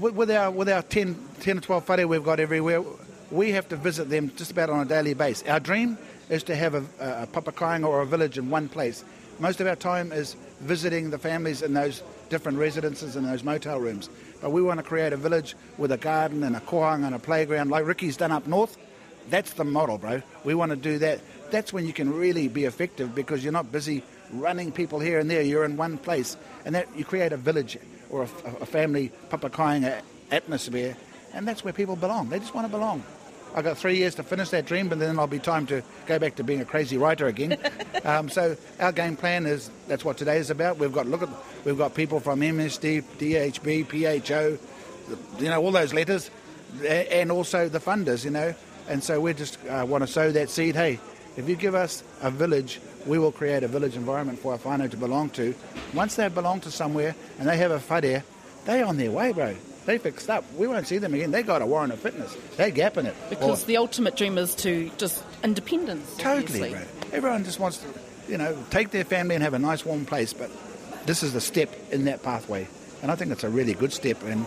With, 0.00 0.16
with 0.16 0.30
our, 0.32 0.50
with 0.50 0.68
our 0.68 0.82
10, 0.82 1.16
10 1.38 1.58
or 1.58 1.60
12 1.60 1.88
whare 1.88 2.08
we've 2.08 2.24
got 2.24 2.40
everywhere, 2.40 2.82
we 3.30 3.52
have 3.52 3.68
to 3.68 3.76
visit 3.76 4.10
them 4.10 4.32
just 4.34 4.50
about 4.50 4.70
on 4.70 4.80
a 4.80 4.84
daily 4.84 5.14
basis. 5.14 5.46
Our 5.46 5.60
dream 5.60 5.98
is 6.30 6.42
to 6.44 6.56
have 6.56 6.74
a, 6.74 6.84
a 6.98 7.28
papakainga 7.28 7.86
or 7.86 8.00
a 8.00 8.06
village 8.06 8.38
in 8.38 8.50
one 8.50 8.68
place. 8.68 9.04
Most 9.38 9.60
of 9.60 9.68
our 9.68 9.76
time 9.76 10.10
is 10.10 10.34
visiting 10.62 11.10
the 11.10 11.18
families 11.18 11.62
in 11.62 11.74
those 11.74 12.02
different 12.28 12.58
residences 12.58 13.14
and 13.14 13.24
those 13.24 13.44
motel 13.44 13.78
rooms. 13.78 14.10
But 14.40 14.50
we 14.50 14.62
want 14.62 14.78
to 14.78 14.84
create 14.84 15.12
a 15.12 15.16
village 15.16 15.54
with 15.78 15.92
a 15.92 15.96
garden 15.96 16.42
and 16.42 16.56
a 16.56 16.60
kohanga 16.60 17.06
and 17.06 17.14
a 17.14 17.20
playground 17.20 17.70
like 17.70 17.86
Ricky's 17.86 18.16
done 18.16 18.32
up 18.32 18.48
north. 18.48 18.76
That's 19.30 19.52
the 19.52 19.64
model, 19.64 19.98
bro. 19.98 20.22
We 20.44 20.54
want 20.54 20.70
to 20.70 20.76
do 20.76 20.98
that. 20.98 21.20
That's 21.52 21.72
when 21.72 21.86
you 21.86 21.92
can 21.92 22.12
really 22.12 22.48
be 22.48 22.64
effective 22.64 23.14
because 23.14 23.44
you're 23.44 23.52
not 23.52 23.70
busy 23.70 24.02
running 24.32 24.72
people 24.72 24.98
here 24.98 25.18
and 25.18 25.30
there. 25.30 25.42
You're 25.42 25.64
in 25.64 25.76
one 25.76 25.98
place, 25.98 26.36
and 26.64 26.74
that 26.74 26.88
you 26.96 27.04
create 27.04 27.32
a 27.32 27.36
village 27.36 27.78
or 28.08 28.22
a, 28.22 28.28
a 28.62 28.66
family 28.66 29.12
papakainga 29.30 30.00
atmosphere, 30.30 30.96
and 31.34 31.46
that's 31.46 31.62
where 31.62 31.74
people 31.74 31.94
belong. 31.94 32.30
They 32.30 32.38
just 32.38 32.54
want 32.54 32.66
to 32.66 32.70
belong. 32.70 33.02
I've 33.54 33.64
got 33.64 33.76
three 33.76 33.96
years 33.98 34.14
to 34.14 34.22
finish 34.22 34.48
that 34.50 34.64
dream, 34.64 34.88
but 34.88 34.98
then 34.98 35.18
I'll 35.18 35.26
be 35.26 35.38
time 35.38 35.66
to 35.66 35.82
go 36.06 36.18
back 36.18 36.36
to 36.36 36.44
being 36.44 36.62
a 36.62 36.64
crazy 36.64 36.96
writer 36.96 37.26
again. 37.26 37.58
um, 38.04 38.30
so 38.30 38.56
our 38.80 38.92
game 38.92 39.14
plan 39.14 39.44
is 39.44 39.70
that's 39.88 40.04
what 40.04 40.16
today 40.16 40.38
is 40.38 40.48
about. 40.48 40.78
We've 40.78 40.92
got 40.92 41.06
look 41.06 41.22
at 41.22 41.28
we've 41.64 41.76
got 41.76 41.94
people 41.94 42.18
from 42.18 42.40
MSD, 42.40 43.02
DHB, 43.18 44.24
PHO, 44.24 44.58
you 45.38 45.50
know 45.50 45.62
all 45.62 45.70
those 45.70 45.92
letters, 45.92 46.30
and 46.86 47.30
also 47.30 47.68
the 47.68 47.80
funders, 47.80 48.24
you 48.24 48.30
know. 48.30 48.54
And 48.88 49.04
so 49.04 49.20
we 49.20 49.34
just 49.34 49.58
uh, 49.66 49.84
want 49.86 50.02
to 50.02 50.08
sow 50.08 50.32
that 50.32 50.48
seed. 50.48 50.74
Hey, 50.74 50.98
if 51.36 51.48
you 51.48 51.56
give 51.56 51.74
us 51.74 52.02
a 52.20 52.30
village, 52.30 52.80
we 53.06 53.18
will 53.18 53.32
create 53.32 53.62
a 53.62 53.68
village 53.68 53.96
environment 53.96 54.38
for 54.38 54.52
our 54.52 54.58
whānau 54.58 54.90
to 54.90 54.96
belong 54.96 55.30
to. 55.30 55.54
Once 55.94 56.16
they 56.16 56.28
belong 56.28 56.60
to 56.60 56.70
somewhere 56.70 57.14
and 57.38 57.48
they 57.48 57.56
have 57.56 57.70
a 57.70 57.78
whare, 57.78 58.24
they're 58.64 58.84
on 58.84 58.96
their 58.96 59.10
way, 59.10 59.32
bro 59.32 59.54
they 59.84 59.98
fixed 59.98 60.30
up. 60.30 60.44
We 60.54 60.66
won't 60.66 60.86
see 60.86 60.98
them 60.98 61.14
again. 61.14 61.30
They 61.30 61.42
got 61.42 61.62
a 61.62 61.66
warrant 61.66 61.92
of 61.92 62.00
fitness. 62.00 62.36
They're 62.56 62.70
gapping 62.70 63.06
it. 63.06 63.16
Because 63.28 63.64
or, 63.64 63.66
the 63.66 63.76
ultimate 63.76 64.16
dream 64.16 64.38
is 64.38 64.54
to 64.56 64.90
just 64.98 65.22
independence. 65.42 66.16
Totally, 66.18 66.74
right. 66.74 66.86
Everyone 67.12 67.44
just 67.44 67.58
wants 67.58 67.78
to, 67.78 67.88
you 68.28 68.38
know, 68.38 68.56
take 68.70 68.90
their 68.90 69.04
family 69.04 69.34
and 69.34 69.42
have 69.42 69.54
a 69.54 69.58
nice 69.58 69.84
warm 69.84 70.04
place. 70.04 70.32
But 70.32 70.50
this 71.06 71.22
is 71.22 71.32
the 71.32 71.40
step 71.40 71.70
in 71.90 72.04
that 72.04 72.22
pathway, 72.22 72.68
and 73.02 73.10
I 73.10 73.16
think 73.16 73.32
it's 73.32 73.44
a 73.44 73.48
really 73.48 73.74
good 73.74 73.92
step. 73.92 74.22
And 74.22 74.46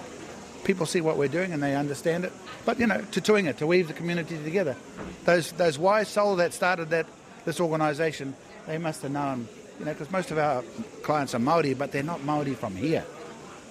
people 0.65 0.85
see 0.85 0.99
what 0.99 1.15
we're 1.15 1.29
doing 1.29 1.53
and 1.53 1.63
they 1.63 1.75
understand 1.75 2.25
it. 2.25 2.33
But 2.65 2.79
you 2.79 2.87
know, 2.87 3.01
to 3.11 3.35
it, 3.35 3.57
to 3.59 3.67
weave 3.67 3.87
the 3.87 3.93
community 3.93 4.37
together. 4.43 4.75
Those 5.23 5.53
those 5.53 5.79
wise 5.79 6.09
souls 6.09 6.39
that 6.39 6.53
started 6.53 6.89
that 6.89 7.05
this 7.45 7.61
organisation, 7.61 8.35
they 8.67 8.77
must 8.77 9.03
have 9.03 9.11
known, 9.11 9.47
you 9.79 9.85
know, 9.85 9.93
because 9.93 10.11
most 10.11 10.31
of 10.31 10.37
our 10.37 10.63
clients 11.03 11.33
are 11.33 11.39
Maori, 11.39 11.73
but 11.73 11.91
they're 11.91 12.03
not 12.03 12.23
Maori 12.23 12.55
from 12.55 12.75
here 12.75 13.05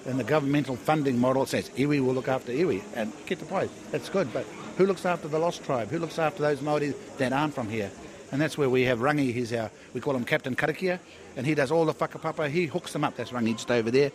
and 0.07 0.19
the 0.19 0.25
governmental 0.25 0.77
funding 0.77 1.19
model 1.19 1.47
says 1.47 1.71
iwi 1.71 2.01
will 2.01 2.15
look 2.15 2.29
after 2.29 2.53
iwi, 2.53 2.83
and 2.95 3.13
get 3.27 3.39
the 3.39 3.45
point. 3.45 3.71
That's 3.91 4.09
good, 4.09 4.33
but 4.33 4.45
who 4.77 4.87
looks 4.87 5.07
after 5.07 5.29
the 5.29 5.39
lost 5.39 5.65
tribe? 5.65 5.89
Who 5.89 5.99
looks 5.99 6.19
after 6.19 6.43
those 6.43 6.61
Maori 6.61 6.95
that 7.19 7.33
aren't 7.33 7.55
from 7.55 7.69
here? 7.69 7.91
And 8.33 8.41
that's 8.41 8.59
where 8.59 8.69
we 8.69 8.83
have 8.83 8.99
Rangi, 8.99 9.33
he's 9.33 9.53
our, 9.53 9.71
we 9.93 10.01
call 10.01 10.17
him 10.17 10.25
Captain 10.25 10.57
Karakia, 10.57 10.99
and 11.37 11.47
he 11.47 11.55
does 11.55 11.71
all 11.71 11.85
the 11.85 11.95
whakapapa, 11.95 12.51
he 12.51 12.67
hooks 12.67 12.93
them 12.93 13.05
up, 13.05 13.17
that's 13.17 13.31
Rangi 13.31 13.53
just 13.53 13.71
over 13.71 13.91
there. 13.91 14.11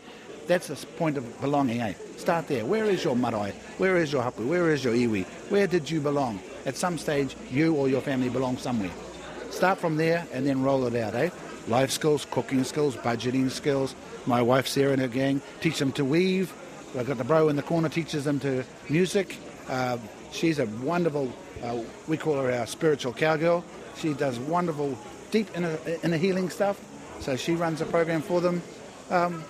That's 0.49 0.67
the 0.67 0.83
point 0.97 1.15
of 1.15 1.41
belonging, 1.41 1.79
eh? 1.79 1.93
Start 2.17 2.47
there. 2.47 2.65
Where 2.65 2.85
is 2.85 3.03
your 3.03 3.15
marae? 3.15 3.51
Where 3.77 3.97
is 3.97 4.11
your 4.11 4.23
hapu? 4.23 4.47
Where 4.47 4.71
is 4.71 4.83
your 4.83 4.95
iwi? 4.95 5.23
Where 5.51 5.67
did 5.67 5.87
you 5.91 6.01
belong? 6.01 6.39
At 6.65 6.75
some 6.75 6.97
stage, 6.97 7.35
you 7.51 7.75
or 7.75 7.87
your 7.87 8.01
family 8.01 8.29
belong 8.29 8.57
somewhere. 8.57 8.89
Start 9.51 9.77
from 9.77 9.95
there 9.95 10.25
and 10.33 10.47
then 10.47 10.63
roll 10.63 10.87
it 10.87 10.95
out, 10.95 11.13
eh? 11.13 11.29
Life 11.67 11.91
skills, 11.91 12.25
cooking 12.31 12.63
skills, 12.63 12.95
budgeting 12.95 13.51
skills. 13.51 13.93
My 14.25 14.41
wife 14.41 14.67
Sarah 14.67 14.93
and 14.93 15.01
her 15.03 15.07
gang 15.07 15.39
teach 15.61 15.77
them 15.77 15.91
to 15.91 16.03
weave. 16.03 16.51
I've 16.97 17.05
got 17.05 17.19
the 17.19 17.23
bro 17.23 17.49
in 17.49 17.55
the 17.55 17.61
corner 17.61 17.87
teaches 17.87 18.23
them 18.23 18.39
to 18.39 18.65
music. 18.89 19.37
Uh, 19.67 19.99
she's 20.31 20.57
a 20.57 20.65
wonderful, 20.81 21.31
uh, 21.61 21.77
we 22.07 22.17
call 22.17 22.41
her 22.41 22.51
our 22.51 22.65
spiritual 22.65 23.13
cowgirl. 23.13 23.63
She 23.97 24.15
does 24.15 24.39
wonderful, 24.39 24.97
deep 25.29 25.55
inner, 25.55 25.77
inner 26.01 26.17
healing 26.17 26.49
stuff. 26.49 26.83
So 27.19 27.35
she 27.35 27.53
runs 27.53 27.81
a 27.81 27.85
program 27.85 28.23
for 28.23 28.41
them. 28.41 28.63
Um, 29.11 29.43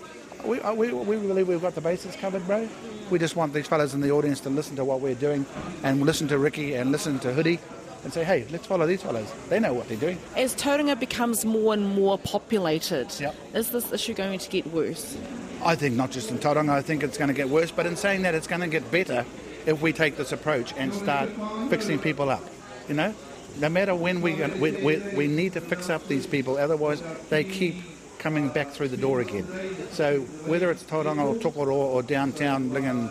we, 0.46 0.60
uh, 0.62 0.74
we, 0.74 0.92
we 0.94 1.16
believe 1.18 1.48
we've 1.48 1.62
got 1.62 1.76
the 1.76 1.82
bases 1.82 2.16
covered, 2.16 2.46
bro. 2.48 2.68
We 3.10 3.20
just 3.20 3.36
want 3.36 3.54
these 3.54 3.68
fellas 3.68 3.94
in 3.94 4.02
the 4.02 4.12
audience 4.12 4.40
to 4.42 4.50
listen 4.50 4.76
to 4.76 4.86
what 4.86 5.02
we're 5.02 5.16
doing 5.16 5.46
and 5.84 6.02
listen 6.06 6.28
to 6.30 6.38
Ricky 6.38 6.76
and 6.76 6.92
listen 6.92 7.20
to 7.20 7.34
Hoodie 7.34 7.60
and 8.04 8.14
say, 8.14 8.24
hey, 8.24 8.46
let's 8.52 8.66
follow 8.66 8.86
these 8.88 9.02
fellows. 9.02 9.32
They 9.50 9.60
know 9.60 9.74
what 9.74 9.88
they're 9.90 9.98
doing. 9.98 10.18
As 10.38 10.56
Tauranga 10.56 10.98
becomes 10.98 11.44
more 11.44 11.74
and 11.74 11.96
more 11.96 12.18
populated, 12.18 13.08
Yep. 13.20 13.36
is 13.54 13.72
this 13.72 13.92
issue 13.92 14.14
going 14.14 14.40
to 14.40 14.50
get 14.50 14.68
worse? 14.68 15.18
I 15.64 15.76
think 15.76 15.96
not 15.96 16.12
just 16.12 16.32
in 16.32 16.38
Tauranga, 16.38 16.70
I 16.70 16.82
think 16.82 17.04
it's 17.04 17.18
going 17.18 17.28
to 17.28 17.34
get 17.34 17.50
worse, 17.50 17.72
but 17.72 17.86
in 17.86 17.96
saying 17.98 18.22
that, 18.22 18.36
it's 18.36 18.48
going 18.48 18.62
to 18.62 18.68
get 18.68 18.90
better 18.92 19.26
if 19.66 19.82
we 19.82 19.92
take 19.92 20.16
this 20.16 20.32
approach 20.32 20.74
and 20.78 20.94
start 20.94 21.30
fixing 21.70 22.00
people 22.00 22.30
up. 22.30 22.44
You 22.88 22.94
know, 22.96 23.14
no 23.60 23.68
matter 23.68 23.94
when 23.94 24.22
we, 24.22 24.36
we, 24.36 24.72
we, 24.78 24.98
we 25.16 25.28
need 25.28 25.54
to 25.54 25.62
fix 25.62 25.90
up 25.90 26.08
these 26.08 26.26
people, 26.26 26.58
otherwise 26.58 27.04
they 27.30 27.44
keep 27.44 27.76
coming 28.20 28.50
back 28.50 28.70
through 28.70 28.90
the 28.90 28.98
door 28.98 29.22
again. 29.22 29.48
So 29.92 30.20
whether 30.46 30.70
it's 30.70 30.84
Tauranga 30.84 31.24
or 31.24 31.36
Tokoroa 31.36 31.72
or 31.72 32.04
downtown 32.04 32.72
Lingen, 32.72 33.10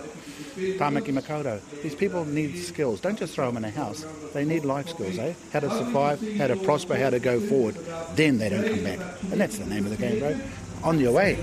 Tāmaki 0.57 1.13
Makaurau, 1.13 1.61
these 1.83 1.95
people 1.95 2.25
need 2.25 2.57
skills. 2.59 3.01
Don't 3.01 3.19
just 3.19 3.35
throw 3.35 3.47
them 3.47 3.57
in 3.57 3.65
a 3.65 3.71
house. 3.71 4.05
They 4.35 4.45
need 4.45 4.65
life 4.65 4.89
skills, 4.89 5.19
eh? 5.19 5.35
How 5.53 5.61
to 5.61 5.71
survive, 5.71 6.21
how 6.37 6.47
to 6.47 6.57
prosper, 6.57 6.97
how 6.97 7.11
to 7.11 7.19
go 7.19 7.41
forward. 7.41 7.77
Then 8.15 8.39
they 8.39 8.49
don't 8.49 8.69
come 8.69 8.85
back. 8.85 8.99
And 9.33 9.41
that's 9.41 9.59
the 9.59 9.67
name 9.67 9.85
of 9.85 9.91
the 9.91 9.97
game, 9.97 10.21
bro. 10.21 10.39
On 10.85 11.01
your 11.01 11.13
way. 11.13 11.39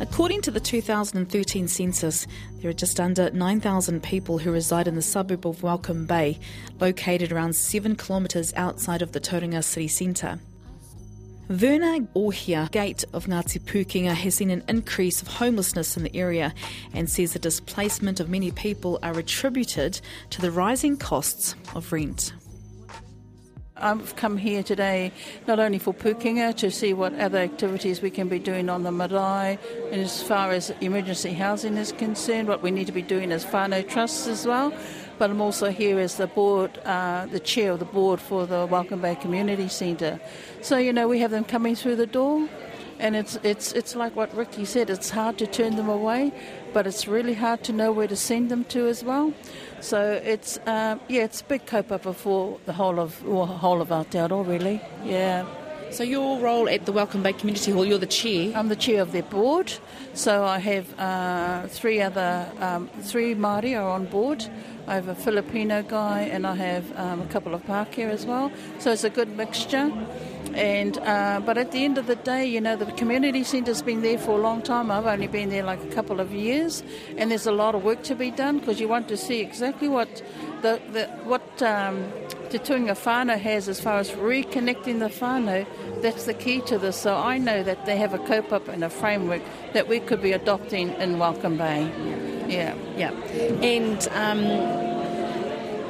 According 0.00 0.42
to 0.42 0.50
the 0.50 0.60
2013 0.60 1.68
census, 1.68 2.26
there 2.60 2.70
are 2.70 2.74
just 2.74 2.98
under 2.98 3.30
9,000 3.30 4.02
people 4.02 4.38
who 4.38 4.50
reside 4.50 4.88
in 4.88 4.96
the 4.96 5.02
suburb 5.02 5.46
of 5.46 5.62
Welcome 5.62 6.04
Bay, 6.04 6.38
located 6.80 7.32
around 7.32 7.54
7 7.54 7.96
kilometres 7.96 8.52
outside 8.54 9.02
of 9.02 9.12
the 9.12 9.20
Tauranga 9.20 9.62
city 9.62 9.88
centre. 9.88 10.40
Verna 11.48 12.06
Ohia 12.16 12.70
Gate 12.72 13.04
of 13.12 13.26
Ngāti 13.26 13.60
Pūkenga 13.60 14.14
has 14.14 14.36
seen 14.36 14.48
an 14.48 14.64
increase 14.66 15.20
of 15.20 15.28
homelessness 15.28 15.94
in 15.94 16.02
the 16.02 16.16
area 16.16 16.54
and 16.94 17.10
says 17.10 17.34
the 17.34 17.38
displacement 17.38 18.18
of 18.18 18.30
many 18.30 18.50
people 18.50 18.98
are 19.02 19.18
attributed 19.18 20.00
to 20.30 20.40
the 20.40 20.50
rising 20.50 20.96
costs 20.96 21.54
of 21.74 21.92
rent. 21.92 22.32
I've 23.76 24.16
come 24.16 24.38
here 24.38 24.62
today 24.62 25.12
not 25.46 25.58
only 25.58 25.78
for 25.78 25.92
Pūkenga 25.92 26.56
to 26.56 26.70
see 26.70 26.94
what 26.94 27.12
other 27.18 27.38
activities 27.38 28.00
we 28.00 28.08
can 28.08 28.28
be 28.28 28.38
doing 28.38 28.70
on 28.70 28.82
the 28.82 28.92
marae, 28.92 29.58
and 29.90 30.00
as 30.00 30.22
far 30.22 30.52
as 30.52 30.70
emergency 30.80 31.34
housing 31.34 31.76
is 31.76 31.92
concerned, 31.92 32.48
what 32.48 32.62
we 32.62 32.70
need 32.70 32.86
to 32.86 32.92
be 32.92 33.02
doing 33.02 33.32
as 33.32 33.44
whānau 33.44 33.86
trusts 33.86 34.26
as 34.28 34.46
well. 34.46 34.72
But 35.18 35.30
I'm 35.30 35.40
also 35.40 35.70
here 35.70 35.98
as 36.00 36.16
the 36.16 36.26
board, 36.26 36.78
uh, 36.84 37.26
the 37.26 37.40
chair 37.40 37.72
of 37.72 37.78
the 37.78 37.84
board 37.84 38.20
for 38.20 38.46
the 38.46 38.66
Welcome 38.66 39.00
Bay 39.00 39.14
Community 39.14 39.68
Centre. 39.68 40.20
So 40.60 40.76
you 40.76 40.92
know 40.92 41.06
we 41.08 41.20
have 41.20 41.30
them 41.30 41.44
coming 41.44 41.76
through 41.76 41.96
the 41.96 42.06
door, 42.06 42.48
and 42.98 43.14
it's 43.14 43.38
it's 43.42 43.72
it's 43.72 43.94
like 43.94 44.16
what 44.16 44.34
Ricky 44.36 44.64
said. 44.64 44.90
It's 44.90 45.10
hard 45.10 45.38
to 45.38 45.46
turn 45.46 45.76
them 45.76 45.88
away, 45.88 46.32
but 46.72 46.86
it's 46.86 47.06
really 47.06 47.34
hard 47.34 47.62
to 47.64 47.72
know 47.72 47.92
where 47.92 48.08
to 48.08 48.16
send 48.16 48.50
them 48.50 48.64
to 48.64 48.88
as 48.88 49.04
well. 49.04 49.32
So 49.80 50.20
it's 50.24 50.58
um, 50.66 51.00
yeah, 51.08 51.24
it's 51.24 51.40
a 51.42 51.44
big 51.44 51.66
kaupapa 51.66 52.14
for 52.14 52.58
the 52.66 52.72
whole 52.72 52.98
of 52.98 53.22
well, 53.24 53.46
whole 53.46 53.80
of 53.80 53.88
Aotearoa 53.88 54.46
really. 54.46 54.80
Yeah, 55.04 55.46
So 55.94 56.02
your 56.02 56.40
role 56.40 56.68
at 56.68 56.86
the 56.86 56.92
Welcome 56.92 57.22
Bay 57.22 57.34
Community 57.34 57.70
Hall, 57.70 57.84
you're 57.84 57.98
the 57.98 58.06
chair. 58.06 58.52
I'm 58.56 58.66
the 58.66 58.74
chair 58.74 59.00
of 59.00 59.12
their 59.12 59.22
board. 59.22 59.72
So 60.12 60.42
I 60.42 60.58
have 60.58 60.98
uh, 60.98 61.68
three 61.68 62.02
other 62.02 62.50
um, 62.58 62.88
three 63.02 63.36
Māori 63.36 63.80
are 63.80 63.88
on 63.88 64.06
board. 64.06 64.44
I 64.88 64.96
have 64.96 65.06
a 65.06 65.14
Filipino 65.14 65.84
guy 65.84 66.22
and 66.22 66.48
I 66.48 66.56
have 66.56 66.98
um, 66.98 67.22
a 67.22 67.26
couple 67.26 67.54
of 67.54 67.62
Pākehā 67.62 68.10
as 68.10 68.26
well. 68.26 68.50
So 68.80 68.90
it's 68.90 69.04
a 69.04 69.08
good 69.08 69.36
mixture. 69.36 69.92
And 70.54 70.98
uh, 70.98 71.40
but 71.46 71.58
at 71.58 71.70
the 71.70 71.84
end 71.84 71.96
of 71.96 72.08
the 72.08 72.16
day, 72.16 72.44
you 72.44 72.60
know, 72.60 72.74
the 72.74 72.86
community 72.86 73.44
centre's 73.44 73.80
been 73.80 74.02
there 74.02 74.18
for 74.18 74.32
a 74.32 74.42
long 74.42 74.62
time. 74.62 74.90
I've 74.90 75.06
only 75.06 75.28
been 75.28 75.50
there 75.50 75.62
like 75.62 75.82
a 75.84 75.94
couple 75.94 76.18
of 76.18 76.32
years, 76.32 76.82
and 77.16 77.30
there's 77.30 77.46
a 77.46 77.52
lot 77.52 77.74
of 77.76 77.84
work 77.84 78.02
to 78.04 78.16
be 78.16 78.32
done 78.32 78.58
because 78.58 78.80
you 78.80 78.88
want 78.88 79.06
to 79.08 79.16
see 79.16 79.40
exactly 79.40 79.88
what 79.88 80.22
the, 80.64 80.80
the 80.92 81.06
what 81.24 81.62
um, 81.62 82.10
Te 82.48 82.58
Tuinga 82.58 82.94
whānau 82.94 83.38
has 83.38 83.68
as 83.68 83.80
far 83.80 83.98
as 83.98 84.10
reconnecting 84.12 84.98
the 84.98 85.08
whānau. 85.08 85.66
That's 86.00 86.24
the 86.24 86.34
key 86.34 86.62
to 86.62 86.78
this. 86.78 86.96
So 86.96 87.14
I 87.14 87.36
know 87.38 87.62
that 87.62 87.84
they 87.84 87.96
have 87.98 88.14
a 88.14 88.18
cope-up 88.18 88.68
and 88.68 88.82
a 88.82 88.88
framework 88.90 89.42
that 89.74 89.88
we 89.88 90.00
could 90.00 90.22
be 90.22 90.32
adopting 90.32 90.90
in 90.94 91.18
Welcome 91.18 91.58
Bay. 91.58 91.82
Yeah. 92.48 92.74
Yeah. 92.96 93.10
And 93.60 94.08
um, 94.08 94.93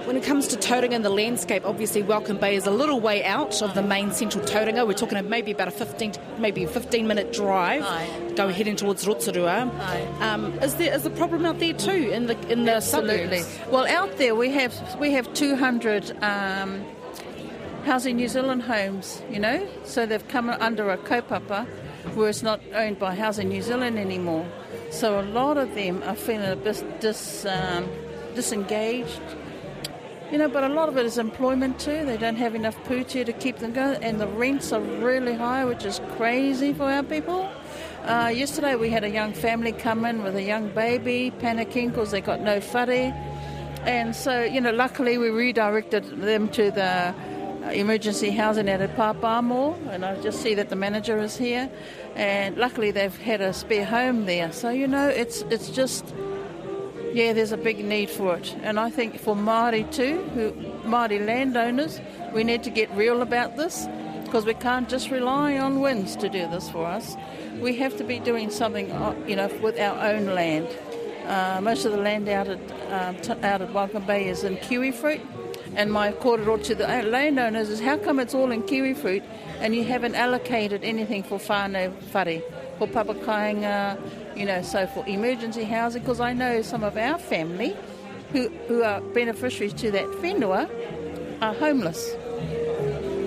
when 0.05 0.17
it 0.17 0.23
comes 0.23 0.47
to 0.49 0.57
Tauranga 0.57 0.95
and 0.95 1.05
the 1.05 1.11
landscape, 1.11 1.65
obviously 1.65 2.03
Welcome 2.03 2.37
Bay 2.37 2.57
is 2.57 2.67
a 2.67 2.71
little 2.71 3.01
way 3.01 3.25
out 3.25 3.63
of 3.63 3.75
the 3.75 3.83
main 3.83 4.13
central 4.13 4.45
Tauranga. 4.45 4.87
We're 4.87 4.93
talking 4.93 5.29
maybe 5.29 5.53
about 5.53 5.69
a 5.69 5.71
15, 5.71 6.13
maybe 6.39 6.65
a 6.65 6.69
15 6.69 7.07
minute 7.07 7.33
drive, 7.33 7.83
Aye. 7.83 8.33
go 8.37 8.49
heading 8.49 8.77
towards 8.77 9.07
Rotorua. 9.07 9.71
Um, 10.21 10.53
is 10.61 10.75
there 10.75 10.95
is 10.95 11.07
a 11.07 11.11
problem 11.11 11.47
out 11.47 11.59
there 11.59 11.73
too 11.73 12.11
in 12.11 12.27
the 12.27 12.39
in 12.51 12.65
the 12.65 12.77
Absolutely. 12.77 13.39
suburbs? 13.39 13.71
Well, 13.71 13.87
out 13.87 14.17
there 14.19 14.35
we 14.35 14.51
have 14.51 14.75
we 14.99 15.13
have 15.13 15.33
200 15.33 16.23
um, 16.23 16.85
Housing 17.85 18.17
New 18.17 18.29
Zealand 18.29 18.63
homes, 18.63 19.23
you 19.31 19.39
know, 19.39 19.67
so 19.85 20.07
they've 20.07 20.27
come 20.29 20.51
under 20.51 20.91
a 20.91 20.99
kaupapa 20.99 21.67
where 22.15 22.29
it's 22.29 22.43
not 22.43 22.61
owned 22.75 22.99
by 22.99 23.15
Housing 23.15 23.49
New 23.49 23.63
Zealand 23.63 23.99
anymore. 23.99 24.47
So 24.91 25.19
a 25.19 25.23
lot 25.23 25.57
of 25.57 25.75
them 25.75 26.03
are 26.05 26.15
feeling 26.15 26.51
a 26.51 26.57
bit 26.57 27.01
dis, 27.01 27.47
um, 27.47 27.89
disengaged. 28.35 29.21
You 30.33 30.39
know, 30.39 30.49
but 30.49 30.65
a 30.65 30.69
lot 30.69 30.89
of 30.89 30.97
it 30.97 31.07
is 31.07 31.19
employment 31.19 31.79
too. 31.79 32.05
They 32.05 32.17
don't 32.17 32.37
have 32.37 32.55
enough 32.55 32.77
pūtea 32.85 33.27
to 33.27 33.33
keep 33.33 33.59
them 33.59 33.73
going, 33.73 34.03
and 34.03 34.21
the 34.21 34.27
rents 34.27 34.73
are 34.73 34.81
really 34.81 35.35
high, 35.35 35.65
which 35.65 35.85
is 35.85 36.01
crazy 36.17 36.73
for 36.73 36.85
our 36.85 37.03
people. 37.03 37.49
Uh, 38.05 38.33
yesterday 38.35 38.75
we 38.75 38.91
had 38.91 39.05
a 39.05 39.11
young 39.11 39.33
family 39.33 39.73
come 39.73 40.05
in 40.05 40.23
with 40.23 40.35
a 40.35 40.43
young 40.43 40.69
baby, 40.71 41.33
panicking 41.41 41.91
because 41.91 42.11
they 42.11 42.21
got 42.21 42.41
no 42.41 42.59
whare. 42.59 43.13
And 43.85 44.17
so, 44.17 44.43
you 44.43 44.61
know, 44.61 44.73
luckily 44.73 45.19
we 45.19 45.29
redirected 45.29 46.05
them 46.21 46.49
to 46.51 46.71
the 46.71 47.15
uh, 47.65 47.71
emergency 47.71 48.31
housing 48.31 48.69
at 48.69 48.97
Papa 48.97 49.43
Mall, 49.43 49.79
and 49.91 50.05
I 50.05 50.21
just 50.21 50.41
see 50.43 50.55
that 50.55 50.69
the 50.71 50.77
manager 50.77 51.19
is 51.19 51.37
here. 51.37 51.71
And 52.15 52.57
luckily 52.57 52.91
they've 52.91 53.17
had 53.19 53.41
a 53.41 53.53
spare 53.53 53.85
home 53.85 54.25
there. 54.25 54.53
So, 54.53 54.71
you 54.71 54.89
know, 54.89 55.09
it's 55.09 55.43
it's 55.51 55.71
just 55.71 56.15
yeah, 57.15 57.33
there's 57.33 57.53
a 57.53 57.57
big 57.57 57.85
need 57.85 58.11
for 58.11 58.37
it. 58.37 58.55
And 58.63 58.79
I 58.79 58.91
think 58.91 59.21
for 59.21 59.37
Māori 59.37 59.91
too, 59.93 60.23
who 60.35 60.51
Māori 60.89 61.25
landowners, 61.25 62.01
we 62.33 62.43
need 62.43 62.65
to 62.65 62.71
get 62.71 62.91
real 62.91 63.23
about 63.23 63.57
this 63.57 63.87
because 64.25 64.45
we 64.45 64.55
can't 64.55 64.89
just 64.89 65.11
rely 65.11 65.57
on 65.57 65.79
WINZ 65.79 66.19
to 66.19 66.29
do 66.29 66.49
this 66.49 66.69
for 66.69 66.85
us. 66.85 67.17
We 67.61 67.77
have 67.77 67.97
to 67.99 68.05
be 68.05 68.19
doing 68.19 68.51
something, 68.51 68.91
uh, 68.91 69.15
you 69.29 69.37
know, 69.37 69.47
with 69.63 69.79
our 69.79 69.97
own 70.05 70.27
land. 70.27 70.67
Uh, 71.27 71.61
most 71.63 71.85
of 71.85 71.93
the 71.93 71.99
land 71.99 72.29
out 72.29 72.49
at 72.49 72.59
um, 72.91 73.17
out 73.45 73.63
at 73.63 73.73
Welcome 73.73 74.05
Bay 74.07 74.29
is 74.29 74.43
in 74.43 74.57
kiwi 74.57 74.91
fruit, 74.91 75.21
and 75.77 75.93
my 75.93 76.11
kōrero 76.13 76.63
to 76.65 76.75
the 76.75 76.87
landowners 77.05 77.69
is 77.69 77.81
how 77.81 77.97
come 77.97 78.19
it's 78.19 78.35
all 78.35 78.51
in 78.51 78.63
kiwi 78.65 78.93
fruit 78.93 79.23
and 79.61 79.75
you 79.75 79.85
haven't 79.85 80.15
allocated 80.15 80.85
anything 80.85 81.23
for 81.23 81.39
whānau 81.39 81.91
whare, 82.13 82.43
for 82.79 82.87
papakainga, 82.87 83.99
you 84.37 84.45
know, 84.45 84.63
so 84.63 84.87
for 84.87 85.07
emergency 85.07 85.65
housing, 85.65 86.03
because 86.03 86.21
I 86.21 86.33
know 86.33 86.63
some 86.63 86.85
of 86.85 86.97
our 86.97 87.19
family 87.19 87.77
who, 88.33 88.49
who 88.69 88.83
are 88.83 89.01
beneficiaries 89.01 89.75
to 89.75 89.91
that 89.93 90.07
whenua 90.07 90.69
are 91.41 91.55
homeless. 91.55 92.15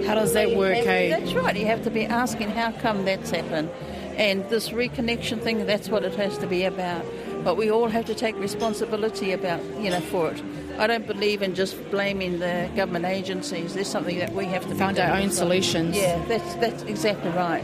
How 0.06 0.16
does 0.16 0.34
that 0.34 0.56
work? 0.56 0.78
Eh? 0.78 1.10
That's 1.10 1.34
right. 1.34 1.56
You 1.56 1.66
have 1.66 1.84
to 1.84 1.90
be 1.90 2.06
asking 2.06 2.52
how 2.52 2.72
come 2.72 3.06
that's 3.06 3.30
happened. 3.30 3.70
And 4.16 4.48
this 4.50 4.70
reconnection 4.70 5.42
thing, 5.42 5.66
that's 5.66 5.90
what 5.90 6.04
it 6.04 6.16
has 6.16 6.38
to 6.40 6.48
be 6.48 6.64
about. 6.64 7.06
But 7.44 7.56
we 7.56 7.70
all 7.70 7.88
have 7.88 8.06
to 8.06 8.16
take 8.16 8.36
responsibility 8.38 9.32
about, 9.32 9.64
you 9.80 9.90
know, 9.90 10.00
for 10.00 10.32
it. 10.32 10.42
I 10.80 10.86
don't 10.88 11.08
believe 11.08 11.42
in 11.42 11.56
just 11.56 11.76
blaming 11.90 12.40
the 12.40 12.70
government 12.76 13.06
agencies. 13.06 13.74
There's 13.74 13.88
something 13.88 14.20
that 14.20 14.32
we 14.34 14.46
have 14.46 14.68
to 14.68 14.76
find 14.76 15.00
our 15.00 15.18
own 15.18 15.32
So, 15.32 15.38
solutions. 15.40 15.98
Yeah, 15.98 16.24
that's 16.28 16.56
that's 16.56 16.84
exactly 16.84 17.32
right. 17.32 17.64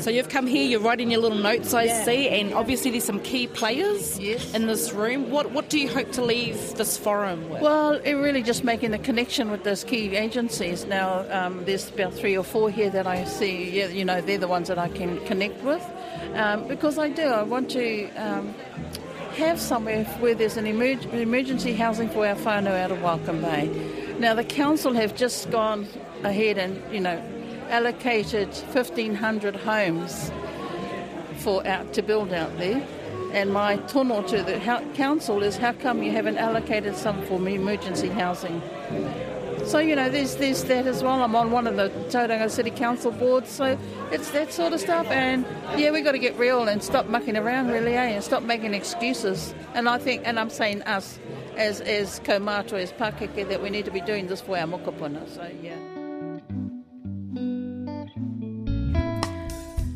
So 0.00 0.10
you've 0.10 0.28
come 0.28 0.46
here, 0.46 0.64
you're 0.66 0.80
writing 0.80 1.10
your 1.10 1.20
little 1.20 1.38
notes, 1.38 1.72
I 1.74 1.84
Yeah. 1.84 2.04
see, 2.04 2.28
and 2.28 2.52
obviously 2.54 2.90
there's 2.90 3.04
some 3.04 3.20
key 3.20 3.46
players 3.46 4.18
Yes. 4.18 4.54
in 4.54 4.66
this 4.66 4.92
room. 4.92 5.30
What 5.30 5.52
what 5.52 5.68
do 5.70 5.78
you 5.78 5.88
hope 5.88 6.12
to 6.12 6.22
leave 6.22 6.74
this 6.76 6.96
forum 6.98 7.48
with? 7.50 7.62
Well, 7.62 7.92
it 8.04 8.14
really 8.14 8.42
just 8.42 8.62
making 8.64 8.90
the 8.90 8.98
connection 8.98 9.50
with 9.50 9.64
those 9.64 9.82
key 9.84 10.16
agencies. 10.16 10.84
Now, 10.84 11.24
um, 11.30 11.64
there's 11.64 11.88
about 11.88 12.12
three 12.14 12.36
or 12.36 12.44
four 12.44 12.70
here 12.70 12.90
that 12.90 13.06
I 13.06 13.24
see. 13.24 13.70
Yeah, 13.70 13.88
you 13.88 14.04
know, 14.04 14.20
they're 14.20 14.38
the 14.38 14.48
ones 14.48 14.68
that 14.68 14.78
I 14.78 14.88
can 14.88 15.18
connect 15.26 15.62
with 15.64 15.82
um, 16.34 16.68
because 16.68 16.98
I 16.98 17.08
do. 17.08 17.22
I 17.22 17.42
want 17.42 17.70
to 17.70 18.08
um, 18.16 18.54
have 19.40 19.58
somewhere 19.58 20.04
where 20.20 20.34
there's 20.34 20.58
an 20.58 20.66
emer- 20.66 21.00
emergency 21.14 21.72
housing 21.72 22.10
for 22.10 22.26
our 22.26 22.34
whānau 22.34 22.78
out 22.78 22.92
of 22.92 23.00
Welcome 23.02 23.40
Bay. 23.40 23.70
Now, 24.18 24.34
the 24.34 24.44
council 24.44 24.92
have 24.92 25.16
just 25.16 25.50
gone 25.50 25.88
ahead 26.24 26.58
and 26.58 26.78
you 26.92 27.00
know 27.00 27.16
allocated 27.70 28.48
1,500 28.48 29.56
homes 29.56 30.30
for 31.36 31.66
out 31.66 31.94
to 31.94 32.02
build 32.02 32.34
out 32.34 32.58
there. 32.58 32.86
And 33.32 33.50
my 33.50 33.76
tono 33.76 34.20
to 34.24 34.42
the 34.42 34.58
council 34.94 35.42
is, 35.42 35.56
how 35.56 35.72
come 35.72 36.02
you 36.02 36.10
haven't 36.10 36.36
allocated 36.36 36.94
some 36.94 37.22
for 37.22 37.36
emergency 37.48 38.08
housing? 38.08 38.60
So 39.70 39.78
you 39.78 39.94
know, 39.94 40.10
there's 40.10 40.34
there's 40.34 40.64
that 40.64 40.88
as 40.88 41.00
well. 41.00 41.22
I'm 41.22 41.36
on 41.36 41.52
one 41.52 41.68
of 41.68 41.76
the 41.76 41.90
Tauranga 42.08 42.50
City 42.50 42.72
Council 42.72 43.12
boards, 43.12 43.48
so 43.48 43.78
it's 44.10 44.28
that 44.32 44.52
sort 44.52 44.72
of 44.72 44.80
stuff. 44.80 45.06
And 45.06 45.46
yeah, 45.76 45.92
we 45.92 46.00
got 46.00 46.10
to 46.10 46.18
get 46.18 46.36
real 46.36 46.66
and 46.66 46.82
stop 46.82 47.06
mucking 47.06 47.36
around, 47.36 47.68
really, 47.68 47.94
eh? 47.94 48.06
And 48.06 48.24
stop 48.24 48.42
making 48.42 48.74
excuses. 48.74 49.54
And 49.74 49.88
I 49.88 49.98
think, 49.98 50.22
and 50.24 50.40
I'm 50.40 50.50
saying 50.50 50.82
us, 50.82 51.20
as 51.56 51.80
as 51.82 52.18
kaumātua, 52.18 52.80
as 52.80 52.92
Pakeke, 52.94 53.48
that 53.48 53.62
we 53.62 53.70
need 53.70 53.84
to 53.84 53.92
be 53.92 54.00
doing 54.00 54.26
this 54.26 54.40
for 54.40 54.58
our 54.58 54.66
mokopuna. 54.66 55.32
So 55.32 55.48
yeah. 55.62 55.76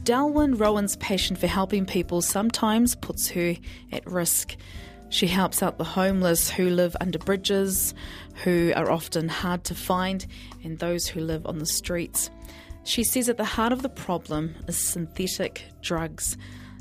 Delwyn 0.05 0.61
Rowan's 0.61 0.95
passion 0.99 1.35
for 1.35 1.49
helping 1.49 1.85
people 1.85 2.23
sometimes 2.23 2.95
puts 2.95 3.31
her 3.31 3.57
at 3.91 4.07
risk. 4.07 4.55
She 5.09 5.27
helps 5.27 5.63
out 5.63 5.79
the 5.79 5.85
homeless 5.85 6.51
who 6.51 6.71
live 6.71 6.97
under 7.01 7.19
bridges, 7.19 7.95
who 8.43 8.73
are 8.75 8.91
often 8.91 9.29
hard 9.29 9.65
to 9.65 9.75
find, 9.75 10.27
and 10.65 10.79
those 10.79 11.07
who 11.07 11.21
live 11.21 11.47
on 11.47 11.59
the 11.59 11.67
streets. 11.67 12.31
She 12.85 13.05
says 13.05 13.29
at 13.29 13.37
the 13.37 13.45
heart 13.45 13.73
of 13.73 13.83
the 13.83 13.89
problem 13.89 14.55
is 14.69 14.77
synthetic 14.77 15.65
drugs. 15.81 16.37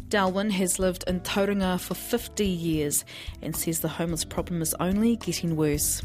Delwyn 0.09 0.51
has 0.51 0.77
lived 0.77 1.05
in 1.07 1.21
Tauranga 1.21 1.79
for 1.79 1.95
50 1.95 2.45
years 2.45 3.05
and 3.41 3.55
says 3.55 3.79
the 3.79 3.87
homeless 3.87 4.25
problem 4.25 4.61
is 4.61 4.75
only 4.79 5.15
getting 5.15 5.55
worse. 5.55 6.03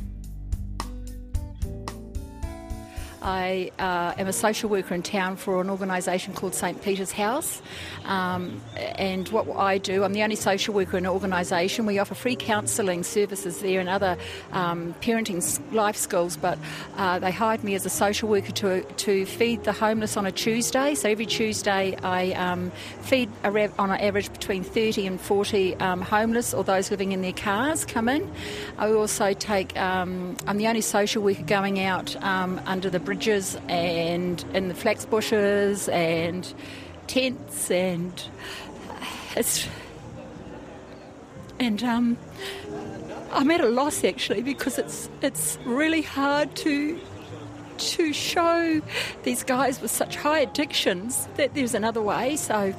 I 3.23 3.73
uh, 3.79 4.15
am 4.17 4.27
a 4.27 4.33
social 4.33 4.71
worker 4.71 4.95
in 4.95 5.03
town 5.03 5.37
for 5.37 5.61
an 5.61 5.71
organisation 5.71 6.35
called 6.35 6.55
St 6.55 6.81
Peter's 6.83 7.13
House. 7.13 7.61
Um, 8.05 8.61
and 8.77 9.29
what 9.31 9.49
I 9.57 9.79
do, 9.79 10.05
I'm 10.05 10.13
the 10.13 10.23
only 10.23 10.37
social 10.37 10.75
worker 10.75 10.97
in 10.97 11.07
an 11.07 11.13
organisation. 11.13 11.87
We 11.87 11.99
offer 11.99 12.15
free 12.15 12.37
counselling 12.37 13.03
services 13.03 13.61
there 13.61 13.81
and 13.81 13.89
other 13.89 14.17
um, 14.53 14.95
parenting 15.01 15.43
life 15.73 15.97
skills, 15.97 16.37
but 16.37 16.59
uh, 16.97 17.19
they 17.19 17.33
hired 17.33 17.65
me 17.65 17.75
as 17.75 17.85
a 17.85 17.91
social 17.91 18.29
worker 18.29 18.53
to, 18.53 18.83
to 18.83 19.27
feed 19.27 19.65
the 19.65 19.73
homeless 19.73 20.17
on 20.17 20.27
a 20.27 20.33
Tuesday. 20.33 20.95
So 20.95 21.09
every 21.09 21.27
Tuesday 21.27 21.97
I 22.03 22.33
um, 22.33 22.71
feed 23.03 23.29
on 23.45 23.91
an 23.91 24.01
average 24.01 24.33
between 24.33 24.63
30 24.63 25.07
and 25.07 25.21
40 25.21 25.77
um, 25.77 26.01
homeless 26.01 26.55
or 26.55 26.65
those 26.65 26.91
living 26.91 27.13
in 27.13 27.23
their 27.23 27.33
cars 27.33 27.85
come 27.85 28.09
in. 28.09 28.31
I 28.79 28.91
also 28.93 29.33
take, 29.33 29.77
um, 29.77 30.37
I'm 30.47 30.59
the 30.59 30.69
only 30.69 30.81
social 30.81 31.23
worker 31.23 31.43
going 31.43 31.81
out 31.81 32.15
um, 32.23 32.61
under 32.67 32.91
the 32.91 33.01
bridges 33.09 33.57
and 33.71 34.45
in 34.53 34.69
the 34.69 34.75
flax 34.75 35.07
bushes 35.07 35.89
and 35.89 36.53
tents 37.07 37.71
and 37.71 38.25
it's 39.35 39.67
and 41.59 41.83
um, 41.83 42.19
I'm 43.33 43.51
at 43.51 43.63
a 43.63 43.69
loss 43.71 44.05
actually 44.05 44.43
because 44.43 44.79
it's 44.79 45.09
it's 45.23 45.59
really 45.65 46.03
hard 46.03 46.55
to 46.57 47.01
to 47.79 48.13
show 48.13 48.83
these 49.23 49.43
guys 49.43 49.81
with 49.81 49.91
such 49.91 50.17
high 50.17 50.41
addictions 50.41 51.29
that 51.37 51.55
there's 51.55 51.73
another 51.73 52.03
way. 52.03 52.37
So 52.37 52.75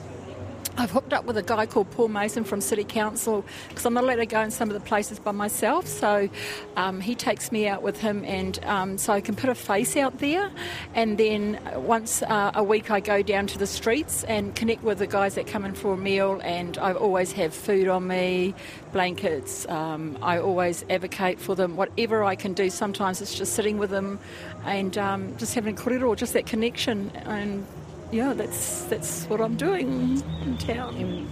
I've 0.79 0.91
hooked 0.91 1.11
up 1.11 1.25
with 1.25 1.35
a 1.35 1.43
guy 1.43 1.65
called 1.65 1.91
Paul 1.91 2.07
Mason 2.07 2.45
from 2.45 2.61
City 2.61 2.85
Council 2.85 3.43
because 3.67 3.85
I'm 3.85 3.93
not 3.93 4.05
allowed 4.05 4.15
to 4.15 4.25
go 4.25 4.39
in 4.39 4.49
some 4.49 4.69
of 4.69 4.73
the 4.73 4.79
places 4.79 5.19
by 5.19 5.31
myself. 5.31 5.85
So 5.85 6.29
um, 6.77 7.01
he 7.01 7.15
takes 7.15 7.51
me 7.51 7.67
out 7.67 7.81
with 7.81 7.99
him, 7.99 8.23
and 8.23 8.63
um, 8.63 8.97
so 8.97 9.11
I 9.11 9.19
can 9.19 9.35
put 9.35 9.49
a 9.49 9.55
face 9.55 9.97
out 9.97 10.19
there. 10.19 10.49
And 10.95 11.17
then 11.17 11.59
once 11.75 12.21
uh, 12.23 12.51
a 12.55 12.63
week, 12.63 12.91
I 12.91 13.01
go 13.01 13.21
down 13.21 13.45
to 13.47 13.57
the 13.57 13.67
streets 13.67 14.23
and 14.23 14.55
connect 14.55 14.81
with 14.81 14.99
the 14.99 15.07
guys 15.07 15.35
that 15.35 15.47
come 15.47 15.65
in 15.65 15.73
for 15.73 15.93
a 15.93 15.97
meal. 15.97 16.39
And 16.45 16.77
I 16.77 16.93
always 16.93 17.33
have 17.33 17.53
food 17.53 17.89
on 17.89 18.07
me, 18.07 18.55
blankets. 18.93 19.67
Um, 19.67 20.17
I 20.21 20.39
always 20.39 20.85
advocate 20.89 21.41
for 21.41 21.55
them, 21.55 21.75
whatever 21.75 22.23
I 22.23 22.35
can 22.35 22.53
do. 22.53 22.69
Sometimes 22.69 23.21
it's 23.21 23.35
just 23.35 23.51
sitting 23.51 23.79
with 23.79 23.89
them 23.89 24.17
and 24.63 24.97
um, 24.97 25.35
just 25.35 25.55
having 25.55 25.77
a 25.77 25.77
korero, 25.77 26.15
just 26.15 26.31
that 26.33 26.45
connection. 26.45 27.11
And 27.25 27.67
yeah, 28.11 28.33
that's 28.33 28.83
that's 28.85 29.25
what 29.25 29.41
I'm 29.41 29.55
doing 29.55 30.21
in 30.41 30.57
town. 30.57 31.27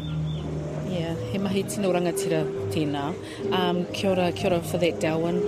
Yeah, 0.89 1.15
he 1.31 1.37
mahi 1.37 1.63
tino 1.63 1.91
rangatira 1.91 2.45
tēnā. 2.71 3.13
Um, 3.51 3.85
kia, 3.93 4.11
ora, 4.11 4.31
kia 4.31 4.51
ora 4.51 4.61
for 4.61 4.77
that, 4.77 4.99
Darwin. 4.99 5.43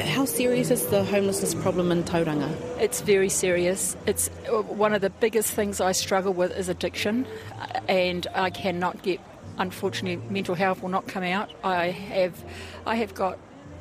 How 0.00 0.24
serious 0.24 0.70
is 0.70 0.86
the 0.86 1.04
homelessness 1.04 1.54
problem 1.54 1.92
in 1.92 2.02
Tauranga? 2.02 2.50
It's 2.80 3.02
very 3.02 3.28
serious. 3.28 3.94
It's 4.06 4.30
uh, 4.50 4.62
one 4.62 4.94
of 4.94 5.02
the 5.02 5.10
biggest 5.10 5.52
things 5.52 5.80
I 5.80 5.92
struggle 5.92 6.32
with 6.32 6.56
is 6.56 6.68
addiction, 6.68 7.26
uh, 7.60 7.80
and 7.88 8.26
I 8.34 8.50
cannot 8.50 9.02
get. 9.02 9.20
Unfortunately, 9.58 10.16
mental 10.30 10.54
health 10.54 10.82
will 10.82 10.88
not 10.88 11.06
come 11.06 11.22
out. 11.22 11.52
I 11.62 11.90
have, 11.90 12.42
I 12.86 12.96
have 12.96 13.14
got 13.14 13.38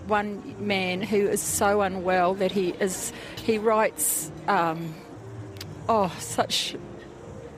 one 0.08 0.54
man 0.60 1.02
who 1.02 1.28
is 1.28 1.42
so 1.42 1.82
unwell 1.82 2.34
that 2.36 2.52
he 2.52 2.72
is. 2.72 3.14
He 3.42 3.58
writes, 3.58 4.30
um, 4.50 4.94
oh, 5.92 6.16
such 6.20 6.74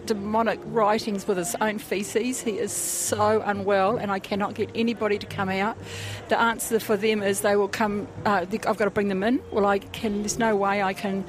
demonic 0.08 0.60
writings 0.66 1.28
with 1.28 1.38
his 1.38 1.56
own 1.62 1.78
feces. 1.78 2.42
He 2.42 2.58
is 2.58 2.72
so 2.72 3.42
unwell, 3.46 3.98
and 3.98 4.12
I 4.12 4.18
cannot 4.18 4.56
get 4.56 4.70
anybody 4.74 5.20
to 5.20 5.26
come 5.28 5.50
out. 5.50 5.78
The 6.30 6.40
answer 6.40 6.80
for 6.80 6.98
them 6.98 7.22
is 7.22 7.42
they 7.42 7.56
will 7.56 7.68
come. 7.68 8.08
Uh, 8.26 8.46
I've 8.52 8.78
got 8.78 8.86
to 8.86 8.90
bring 8.90 9.08
them 9.08 9.22
in. 9.22 9.40
Well, 9.52 9.68
I 9.68 9.80
can. 9.80 10.22
There's 10.22 10.40
no 10.40 10.56
way 10.56 10.82
I 10.82 10.94
can 10.94 11.24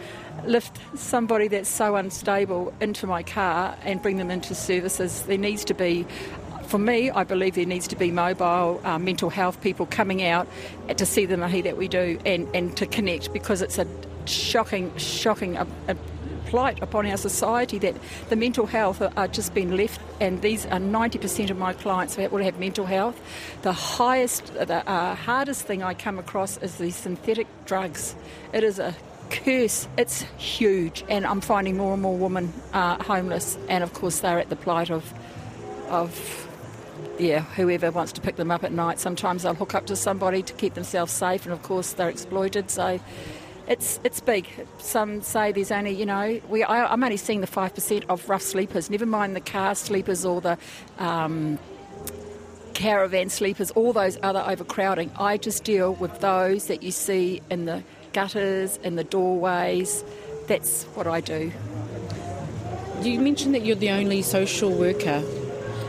lift 0.47 0.79
somebody 0.99 1.49
that's 1.49 1.69
so 1.69 1.97
unstable 1.97 2.73
into 2.81 3.07
my 3.07 3.23
car 3.23 3.77
and 3.83 4.01
bring 4.01 4.17
them 4.17 4.31
into 4.31 4.55
services. 4.55 5.23
There 5.23 5.38
needs 5.38 5.64
to 5.67 5.75
be. 5.75 6.07
For 6.64 6.79
me, 6.79 7.11
I 7.11 7.25
believe 7.25 7.57
there 7.57 7.67
needs 7.67 7.87
to 7.88 7.97
be 7.97 8.11
mobile 8.11 8.81
uh, 8.85 8.99
mental 8.99 9.29
health 9.29 9.61
people 9.61 9.85
coming 9.85 10.25
out 10.25 10.49
to 10.97 11.05
see 11.05 11.27
the 11.27 11.37
mahi 11.37 11.61
that 11.61 11.77
we 11.77 11.88
do 11.88 12.19
and, 12.25 12.49
and 12.55 12.75
to 12.79 12.87
connect 12.87 13.35
because 13.35 13.61
it's 13.61 13.79
a 13.79 13.87
shocking, 14.25 14.90
shocking 14.97 15.59
plight 16.47 16.83
upon 16.83 17.07
our 17.07 17.17
society 17.17 17.79
that 17.79 17.95
the 18.29 18.37
mental 18.37 18.67
health 18.67 19.03
are, 19.17 19.29
just 19.29 19.55
being 19.55 19.77
left, 19.77 20.01
and 20.21 20.43
these 20.43 20.67
are 20.67 20.79
90% 20.79 21.51
of 21.51 21.59
my 21.59 21.73
clients 21.73 22.17
that 22.17 22.33
will 22.33 22.43
have 22.43 22.59
mental 22.59 22.87
health. 22.87 23.21
The 23.63 23.73
highest, 23.73 24.55
the 24.55 24.89
uh, 24.89 25.15
hardest 25.15 25.63
thing 25.63 25.83
I 25.83 25.95
come 25.95 26.19
across 26.19 26.59
is 26.59 26.77
the 26.77 26.91
synthetic 26.91 27.47
drugs. 27.65 28.15
It 28.53 28.65
is 28.65 28.79
a 28.79 28.95
curse. 29.31 29.89
It's 29.99 30.23
huge, 30.39 31.05
and 31.09 31.27
I'm 31.27 31.41
finding 31.41 31.77
more 31.77 31.93
and 31.93 32.03
more 32.03 32.17
women 32.17 32.53
uh, 32.73 33.03
homeless, 33.03 33.59
and 33.69 33.83
of 33.83 33.93
course 33.93 34.21
they're 34.21 34.39
at 34.39 34.51
the 34.51 34.57
plight 34.57 34.91
of, 34.91 35.13
of 35.89 36.49
yeah, 37.19 37.41
whoever 37.41 37.91
wants 37.91 38.13
to 38.13 38.21
pick 38.21 38.37
them 38.37 38.51
up 38.51 38.65
at 38.65 38.73
night. 38.73 38.99
Sometimes 38.99 39.43
they'll 39.43 39.55
hook 39.55 39.75
up 39.75 39.87
to 39.87 39.97
somebody 39.97 40.43
to 40.43 40.53
keep 40.55 40.75
themselves 40.75 41.13
safe, 41.13 41.45
and 41.45 41.53
of 41.53 41.63
course 41.63 41.93
they're 41.93 42.09
exploited. 42.09 42.71
So 42.71 43.01
it's 43.66 44.00
it's 44.05 44.20
big. 44.20 44.46
Some 44.79 45.22
say 45.22 45.53
there's 45.53 45.70
only 45.70 45.92
you 45.92 46.07
know 46.07 46.40
we 46.48 46.62
I, 46.62 46.92
I'm 46.92 47.03
only 47.03 47.16
seeing 47.16 47.40
the 47.40 47.46
five 47.46 47.74
percent 47.74 48.05
of 48.09 48.29
rough 48.29 48.42
sleepers. 48.42 48.90
Never 48.90 49.07
mind 49.07 49.35
the 49.35 49.40
car 49.40 49.74
sleepers 49.74 50.24
or 50.24 50.40
the. 50.40 50.59
Um, 50.98 51.59
Caravan 52.74 53.31
sleepers, 53.31 53.70
all 53.70 53.92
those 53.92 54.18
other 54.24 54.44
overcrowding. 54.44 55.12
I 55.16 55.37
just 55.37 55.62
deal 55.62 55.94
with 55.94 56.18
those 56.20 56.66
that 56.66 56.83
you 56.83 56.90
see 56.90 57.40
in 57.48 57.66
the 57.66 57.85
gutters, 58.12 58.79
in 58.83 58.96
the 58.96 59.05
doorways. 59.05 60.05
That's 60.48 60.83
what 60.94 61.07
I 61.07 61.20
do. 61.20 61.53
You 63.03 63.20
mentioned 63.20 63.55
that 63.55 63.64
you're 63.64 63.77
the 63.77 63.90
only 63.90 64.22
social 64.22 64.72
worker, 64.72 65.22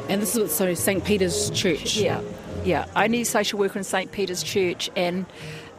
and 0.10 0.22
this 0.22 0.36
is 0.36 0.54
so 0.54 0.74
St 0.74 1.04
Peter's 1.04 1.50
Church. 1.50 1.98
Yeah. 1.98 2.22
Yeah, 2.64 2.86
only 2.96 3.24
social 3.24 3.60
worker 3.60 3.78
in 3.78 3.84
St 3.84 4.12
Peter's 4.12 4.42
Church, 4.42 4.90
and 4.96 5.26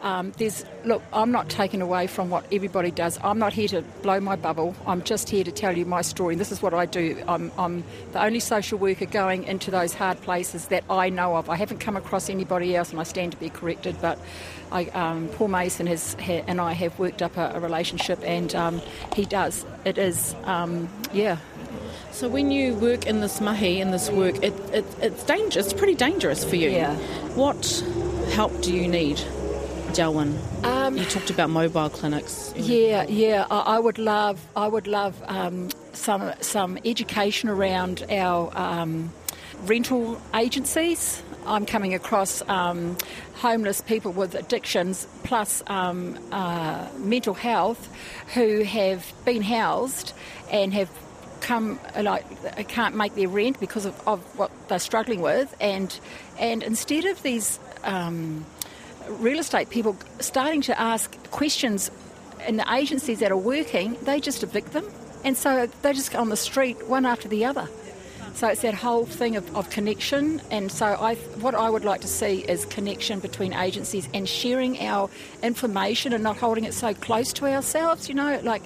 um, 0.01 0.31
there's 0.37 0.65
look. 0.85 1.01
I'm 1.11 1.31
not 1.31 1.49
taken 1.49 1.81
away 1.81 2.07
from 2.07 2.29
what 2.29 2.45
everybody 2.51 2.91
does. 2.91 3.19
I'm 3.23 3.39
not 3.39 3.53
here 3.53 3.67
to 3.69 3.81
blow 4.01 4.19
my 4.19 4.35
bubble. 4.35 4.75
I'm 4.85 5.01
just 5.03 5.29
here 5.29 5.43
to 5.43 5.51
tell 5.51 5.77
you 5.77 5.85
my 5.85 6.01
story. 6.01 6.33
And 6.35 6.41
this 6.41 6.51
is 6.51 6.61
what 6.61 6.73
I 6.73 6.85
do. 6.85 7.23
I'm, 7.27 7.51
I'm 7.57 7.83
the 8.11 8.23
only 8.23 8.39
social 8.39 8.77
worker 8.77 9.05
going 9.05 9.43
into 9.45 9.71
those 9.71 9.93
hard 9.93 10.21
places 10.21 10.67
that 10.67 10.83
I 10.89 11.09
know 11.09 11.35
of. 11.35 11.49
I 11.49 11.55
haven't 11.55 11.79
come 11.79 11.97
across 11.97 12.29
anybody 12.29 12.75
else, 12.75 12.91
and 12.91 12.99
I 12.99 13.03
stand 13.03 13.31
to 13.31 13.37
be 13.37 13.49
corrected. 13.49 13.95
But 14.01 14.19
I, 14.71 14.85
um, 14.85 15.29
Paul 15.29 15.47
Mason 15.47 15.87
has, 15.87 16.15
ha, 16.19 16.43
and 16.47 16.61
I 16.61 16.73
have 16.73 16.97
worked 16.99 17.21
up 17.21 17.37
a, 17.37 17.53
a 17.55 17.59
relationship, 17.59 18.19
and 18.23 18.53
um, 18.53 18.81
he 19.15 19.25
does. 19.25 19.65
It 19.85 19.97
is, 19.97 20.35
um, 20.43 20.89
yeah. 21.11 21.37
So 22.11 22.27
when 22.29 22.51
you 22.51 22.73
work 22.75 23.05
in 23.05 23.21
this 23.21 23.41
mahi, 23.41 23.79
in 23.79 23.91
this 23.91 24.09
work, 24.09 24.35
it, 24.43 24.53
it, 24.73 24.85
it's 25.01 25.23
dangerous. 25.23 25.67
It's 25.67 25.73
pretty 25.73 25.95
dangerous 25.95 26.43
for 26.43 26.55
you. 26.55 26.69
Yeah. 26.69 26.95
What 27.35 27.83
help 28.31 28.61
do 28.61 28.73
you 28.73 28.87
need, 28.87 29.19
Delwyn? 29.93 30.37
Um, 30.63 30.97
you 30.97 31.05
talked 31.05 31.29
about 31.29 31.49
mobile 31.49 31.89
clinics. 31.89 32.53
Yeah, 32.55 33.03
yeah. 33.03 33.45
I, 33.49 33.59
I 33.75 33.79
would 33.79 33.97
love, 33.97 34.45
I 34.55 34.67
would 34.67 34.87
love 34.87 35.21
um, 35.27 35.69
some 35.93 36.31
some 36.41 36.77
education 36.85 37.49
around 37.49 38.05
our 38.09 38.51
um, 38.55 39.11
rental 39.63 40.21
agencies. 40.33 41.21
I'm 41.45 41.65
coming 41.65 41.93
across 41.93 42.41
um, 42.49 42.97
homeless 43.35 43.81
people 43.81 44.11
with 44.11 44.35
addictions 44.35 45.07
plus 45.23 45.63
um, 45.67 46.19
uh, 46.31 46.87
mental 46.97 47.33
health 47.33 47.89
who 48.33 48.63
have 48.63 49.13
been 49.25 49.41
housed 49.41 50.13
and 50.51 50.73
have 50.73 50.89
come 51.39 51.79
like 52.01 52.25
can't 52.67 52.95
make 52.95 53.15
their 53.15 53.29
rent 53.29 53.59
because 53.59 53.85
of, 53.85 54.07
of 54.07 54.19
what 54.37 54.51
they're 54.67 54.79
struggling 54.79 55.21
with 55.21 55.55
and 55.61 55.99
and 56.39 56.63
instead 56.63 57.05
of 57.05 57.21
these 57.23 57.59
um, 57.83 58.45
real 59.09 59.39
estate 59.39 59.69
people 59.69 59.97
starting 60.19 60.61
to 60.63 60.79
ask 60.79 61.15
questions 61.31 61.91
in 62.47 62.57
the 62.57 62.73
agencies 62.73 63.19
that 63.19 63.31
are 63.31 63.37
working, 63.37 63.97
they 64.03 64.19
just 64.19 64.43
evict 64.43 64.73
them. 64.73 64.85
And 65.23 65.35
so 65.35 65.67
they 65.81 65.93
just 65.93 66.11
go 66.11 66.19
on 66.19 66.29
the 66.29 66.37
street 66.37 66.87
one 66.87 67.05
after 67.05 67.27
the 67.27 67.45
other. 67.45 67.67
So 68.37 68.47
it's 68.47 68.61
that 68.61 68.75
whole 68.75 69.05
thing 69.05 69.35
of, 69.35 69.55
of 69.55 69.71
connection. 69.71 70.41
And 70.51 70.71
so 70.71 70.85
I, 70.85 71.15
what 71.41 71.55
I 71.55 71.71
would 71.71 71.83
like 71.83 72.01
to 72.01 72.07
see 72.07 72.41
is 72.41 72.65
connection 72.65 73.19
between 73.19 73.51
agencies 73.51 74.07
and 74.13 74.29
sharing 74.29 74.79
our 74.79 75.09
information 75.41 76.13
and 76.13 76.23
not 76.23 76.37
holding 76.37 76.63
it 76.63 76.75
so 76.75 76.93
close 76.93 77.33
to 77.33 77.47
ourselves. 77.47 78.07
You 78.07 78.13
know, 78.13 78.39
like 78.43 78.61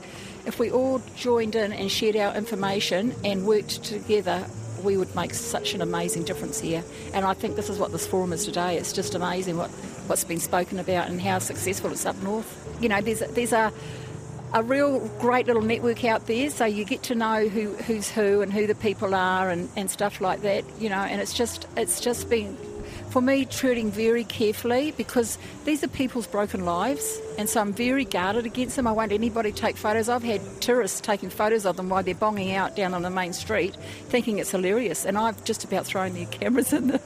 if 0.45 0.59
we 0.59 0.71
all 0.71 1.01
joined 1.15 1.55
in 1.55 1.71
and 1.71 1.89
shared 1.89 2.17
our 2.17 2.35
information 2.35 3.15
and 3.23 3.47
worked 3.47 3.83
together, 3.83 4.45
we 4.83 4.97
would 4.97 5.15
make 5.15 5.33
such 5.33 5.73
an 5.73 5.81
amazing 5.81 6.25
difference 6.25 6.59
here. 6.59 6.83
And 7.13 7.25
I 7.25 7.33
think 7.33 7.55
this 7.55 7.69
is 7.69 7.79
what 7.79 7.93
this 7.93 8.05
forum 8.05 8.33
is 8.33 8.43
today. 8.43 8.77
It's 8.77 8.91
just 8.91 9.15
amazing 9.15 9.55
what, 9.55 9.71
what's 10.11 10.25
been 10.25 10.41
spoken 10.41 10.77
about 10.77 11.07
and 11.07 11.21
how 11.21 11.39
successful 11.39 11.89
it's 11.89 12.05
up 12.05 12.21
north. 12.21 12.77
You 12.81 12.89
know, 12.89 12.99
there's, 12.99 13.19
there's 13.19 13.53
a, 13.53 13.71
a 14.53 14.61
real 14.61 15.07
great 15.19 15.47
little 15.47 15.61
network 15.61 16.03
out 16.03 16.27
there, 16.27 16.49
so 16.49 16.65
you 16.65 16.83
get 16.83 17.01
to 17.03 17.15
know 17.15 17.47
who, 17.47 17.69
who's 17.75 18.11
who 18.11 18.41
and 18.41 18.51
who 18.51 18.67
the 18.67 18.75
people 18.75 19.15
are 19.15 19.49
and, 19.49 19.69
and 19.77 19.89
stuff 19.89 20.19
like 20.19 20.41
that, 20.41 20.65
you 20.81 20.89
know, 20.89 20.97
and 20.97 21.21
it's 21.21 21.31
just, 21.31 21.65
it's 21.77 22.01
just 22.01 22.29
been 22.29 22.57
for 23.09 23.21
me, 23.21 23.45
treading 23.45 23.89
very 23.91 24.23
carefully 24.25 24.91
because 24.91 25.37
these 25.63 25.81
are 25.81 25.87
people's 25.87 26.27
broken 26.27 26.65
lives, 26.65 27.19
and 27.37 27.47
so 27.47 27.61
I'm 27.61 27.71
very 27.71 28.03
guarded 28.03 28.45
against 28.45 28.75
them. 28.75 28.87
I 28.87 28.91
won't 28.91 29.11
anybody 29.13 29.51
take 29.51 29.77
photos. 29.77 30.09
I've 30.09 30.23
had 30.23 30.41
tourists 30.61 30.99
taking 31.01 31.29
photos 31.29 31.65
of 31.65 31.77
them 31.77 31.89
while 31.89 32.03
they're 32.03 32.15
bonging 32.15 32.53
out 32.55 32.75
down 32.75 32.93
on 32.93 33.01
the 33.01 33.09
main 33.09 33.33
street, 33.33 33.75
thinking 34.09 34.39
it's 34.39 34.51
hilarious, 34.51 35.05
and 35.05 35.17
I've 35.17 35.41
just 35.45 35.63
about 35.63 35.85
thrown 35.85 36.13
their 36.13 36.25
cameras 36.31 36.73
in 36.73 36.87
the 36.87 37.01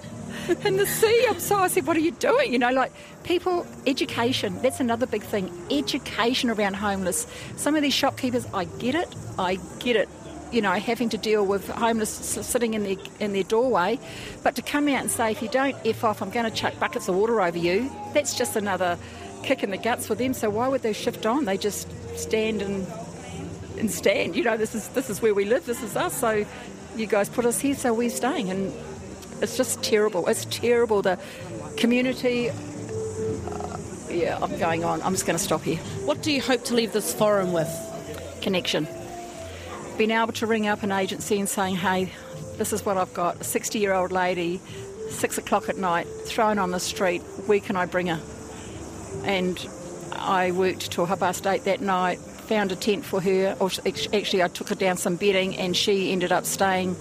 in 0.65 0.77
the 0.77 0.85
sea. 0.85 1.27
So 1.37 1.57
I 1.57 1.67
said, 1.67 1.87
"What 1.87 1.97
are 1.97 2.01
you 2.01 2.11
doing?" 2.11 2.51
You 2.51 2.59
know, 2.59 2.71
like 2.71 2.91
people 3.23 3.65
education. 3.85 4.61
That's 4.61 4.79
another 4.79 5.05
big 5.05 5.23
thing. 5.23 5.51
Education 5.71 6.49
around 6.49 6.75
homeless. 6.75 7.27
Some 7.55 7.75
of 7.75 7.81
these 7.81 7.93
shopkeepers, 7.93 8.47
I 8.53 8.65
get 8.65 8.95
it. 8.95 9.13
I 9.37 9.59
get 9.79 9.95
it 9.95 10.09
you 10.51 10.61
know, 10.61 10.71
having 10.71 11.09
to 11.09 11.17
deal 11.17 11.45
with 11.45 11.67
homeless 11.69 12.09
sitting 12.09 12.75
in 12.75 12.83
their 12.83 12.95
in 13.19 13.33
their 13.33 13.43
doorway, 13.43 13.99
but 14.43 14.55
to 14.55 14.61
come 14.61 14.87
out 14.87 15.01
and 15.01 15.11
say, 15.11 15.31
if 15.31 15.41
you 15.41 15.49
don't 15.49 15.75
f 15.85 16.03
off, 16.03 16.21
I'm 16.21 16.29
going 16.29 16.49
to 16.49 16.55
chuck 16.55 16.79
buckets 16.79 17.09
of 17.09 17.15
water 17.15 17.41
over 17.41 17.57
you. 17.57 17.91
That's 18.13 18.37
just 18.37 18.55
another 18.55 18.97
kick 19.43 19.63
in 19.63 19.71
the 19.71 19.77
guts 19.77 20.07
for 20.07 20.15
them. 20.15 20.33
So 20.33 20.49
why 20.49 20.67
would 20.67 20.81
they 20.81 20.93
shift 20.93 21.25
on? 21.25 21.45
They 21.45 21.57
just 21.57 21.89
stand 22.17 22.61
and 22.61 22.87
and 23.77 23.91
stand. 23.91 24.35
You 24.35 24.43
know, 24.43 24.55
this 24.55 24.75
is 24.75 24.87
this 24.89 25.09
is 25.09 25.21
where 25.21 25.33
we 25.33 25.45
live. 25.45 25.65
This 25.65 25.83
is 25.83 25.95
us. 25.95 26.15
So 26.17 26.45
you 26.95 27.05
guys 27.05 27.27
put 27.27 27.45
us 27.45 27.59
here, 27.59 27.75
so 27.75 27.93
we're 27.93 28.09
staying. 28.09 28.49
And 28.49 28.73
it's 29.41 29.57
just 29.57 29.83
terrible. 29.83 30.27
It's 30.27 30.45
terrible. 30.45 31.01
The 31.01 31.19
community. 31.77 32.49
Uh, 32.49 33.77
yeah, 34.09 34.39
I'm 34.41 34.57
going 34.57 34.83
on. 34.83 35.01
I'm 35.01 35.13
just 35.13 35.25
going 35.25 35.37
to 35.37 35.43
stop 35.43 35.61
here. 35.61 35.77
What 36.05 36.21
do 36.21 36.31
you 36.31 36.41
hope 36.41 36.63
to 36.65 36.73
leave 36.73 36.93
this 36.93 37.13
forum 37.13 37.53
with? 37.53 37.69
Connection 38.41 38.87
being 39.97 40.11
able 40.11 40.33
to 40.33 40.45
ring 40.45 40.67
up 40.67 40.83
an 40.83 40.91
agency 40.91 41.39
and 41.39 41.47
saying, 41.47 41.75
hey, 41.75 42.11
this 42.57 42.73
is 42.73 42.85
what 42.85 42.97
I've 42.97 43.13
got, 43.13 43.41
a 43.41 43.43
60 43.43 43.79
year 43.79 43.93
old 43.93 44.11
lady, 44.11 44.59
six 45.09 45.37
o'clock 45.37 45.69
at 45.69 45.77
night, 45.77 46.07
thrown 46.25 46.59
on 46.59 46.71
the 46.71 46.79
street, 46.79 47.19
where 47.45 47.59
can 47.59 47.75
I 47.75 47.85
bring 47.85 48.07
her? 48.07 48.21
And 49.23 49.65
I 50.13 50.51
worked 50.51 50.91
till 50.91 51.05
half 51.05 51.19
past 51.19 51.45
eight 51.47 51.63
that 51.65 51.81
night, 51.81 52.19
found 52.19 52.71
a 52.71 52.75
tent 52.75 53.05
for 53.05 53.21
her, 53.21 53.55
or 53.59 53.69
actually, 53.85 54.43
I 54.43 54.47
took 54.47 54.69
her 54.69 54.75
down 54.75 54.97
some 54.97 55.15
bedding 55.15 55.57
and 55.57 55.75
she 55.75 56.11
ended 56.11 56.31
up 56.31 56.45
staying 56.45 56.95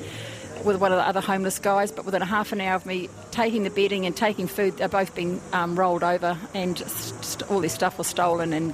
with 0.64 0.76
one 0.80 0.92
of 0.92 0.98
the 0.98 1.06
other 1.06 1.20
homeless 1.20 1.58
guys. 1.58 1.92
But 1.92 2.04
within 2.04 2.22
a 2.22 2.26
half 2.26 2.52
an 2.52 2.60
hour 2.60 2.74
of 2.74 2.86
me 2.86 3.08
taking 3.30 3.64
the 3.64 3.70
bedding 3.70 4.06
and 4.06 4.16
taking 4.16 4.46
food, 4.46 4.78
they've 4.78 4.90
both 4.90 5.14
been 5.14 5.40
um, 5.52 5.76
rolled 5.78 6.02
over 6.02 6.38
and 6.54 6.78
st- 6.78 7.50
all 7.50 7.60
their 7.60 7.70
stuff 7.70 7.98
was 7.98 8.06
stolen. 8.06 8.52
And 8.52 8.72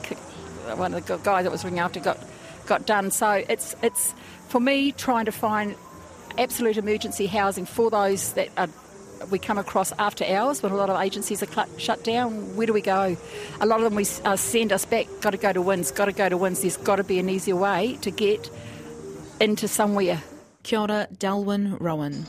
one 0.76 0.94
of 0.94 1.07
the 1.07 1.16
guys 1.18 1.44
that 1.44 1.50
was 1.50 1.64
ringing 1.64 1.81
after 1.81 2.00
got 2.00 2.18
got 2.66 2.87
done. 2.87 3.11
So 3.11 3.31
it's 3.48 3.74
it's 3.83 4.14
for 4.48 4.61
me 4.61 4.92
trying 4.92 5.24
to 5.26 5.33
find 5.33 5.74
absolute 6.38 6.76
emergency 6.76 7.26
housing 7.26 7.66
for 7.66 7.90
those 7.90 8.33
that 8.35 8.48
are, 8.57 8.68
we 9.31 9.38
come 9.38 9.59
across 9.59 9.92
after 9.98 10.24
hours 10.24 10.62
when 10.62 10.72
a 10.72 10.76
lot 10.76 10.88
of 10.88 11.00
agencies 11.00 11.42
are 11.42 11.46
cl- 11.46 11.79
shut 11.79 12.05
down. 12.05 12.57
Where 12.57 12.66
do 12.66 12.72
we 12.72 12.81
go? 12.81 13.16
A 13.61 13.66
lot 13.66 13.81
of 13.81 13.85
them 13.85 13.94
we 13.94 14.07
uh, 14.24 14.37
send 14.37 14.72
us 14.72 14.85
back. 14.85 15.07
Got 15.20 15.31
to 15.31 15.37
go 15.37 15.53
to 15.53 15.61
WINZ. 15.61 15.94
Got 15.94 16.07
to 16.07 16.12
go 16.12 16.29
to 16.29 16.37
WINZ. 16.38 16.62
There's 16.62 16.76
got 16.76 16.96
to 16.96 17.05
be 17.05 17.18
an 17.18 17.29
easier 17.29 17.57
way 17.57 17.98
to 18.03 18.11
get 18.11 18.50
into 19.40 19.68
somewhere. 19.68 20.22
Kia 20.62 20.81
ora, 20.81 21.09
Delwyn 21.16 21.81
Rowan. 21.81 22.27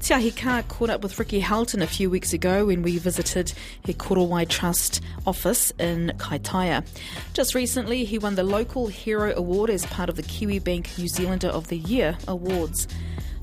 Te 0.00 0.14
Ahi 0.14 0.30
caught 0.68 0.90
up 0.90 1.02
with 1.02 1.18
Ricky 1.18 1.40
Houghton 1.40 1.80
a 1.80 1.86
few 1.86 2.10
weeks 2.10 2.32
ago 2.32 2.66
when 2.66 2.82
we 2.82 2.98
visited 2.98 3.52
He 3.84 3.94
Korowai 3.94 4.48
Trust 4.48 5.00
office 5.26 5.72
in 5.78 6.12
Kaitaia. 6.18 6.84
Just 7.32 7.54
recently, 7.54 8.04
he 8.04 8.18
won 8.18 8.34
the 8.34 8.42
Local 8.42 8.88
Hero 8.88 9.32
Award 9.34 9.70
as 9.70 9.86
part 9.86 10.08
of 10.08 10.16
the 10.16 10.22
Kiwibank 10.22 10.98
New 10.98 11.08
Zealander 11.08 11.48
of 11.48 11.68
the 11.68 11.78
Year 11.78 12.18
awards. 12.26 12.88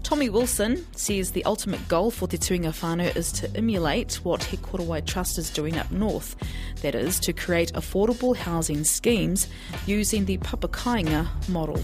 Tommy 0.09 0.27
Wilson 0.27 0.87
says 0.95 1.33
the 1.33 1.45
ultimate 1.45 1.87
goal 1.87 2.09
for 2.09 2.27
Te 2.27 2.35
Tuinga 2.35 2.71
Whānau 2.71 3.15
is 3.15 3.31
to 3.31 3.47
emulate 3.55 4.15
what 4.25 4.43
He 4.43 4.57
Trust 5.05 5.37
is 5.37 5.51
doing 5.51 5.77
up 5.77 5.91
north, 5.91 6.35
that 6.81 6.95
is, 6.95 7.19
to 7.19 7.31
create 7.31 7.71
affordable 7.73 8.35
housing 8.35 8.83
schemes 8.83 9.47
using 9.85 10.25
the 10.25 10.39
Papakainga 10.39 11.27
model. 11.47 11.79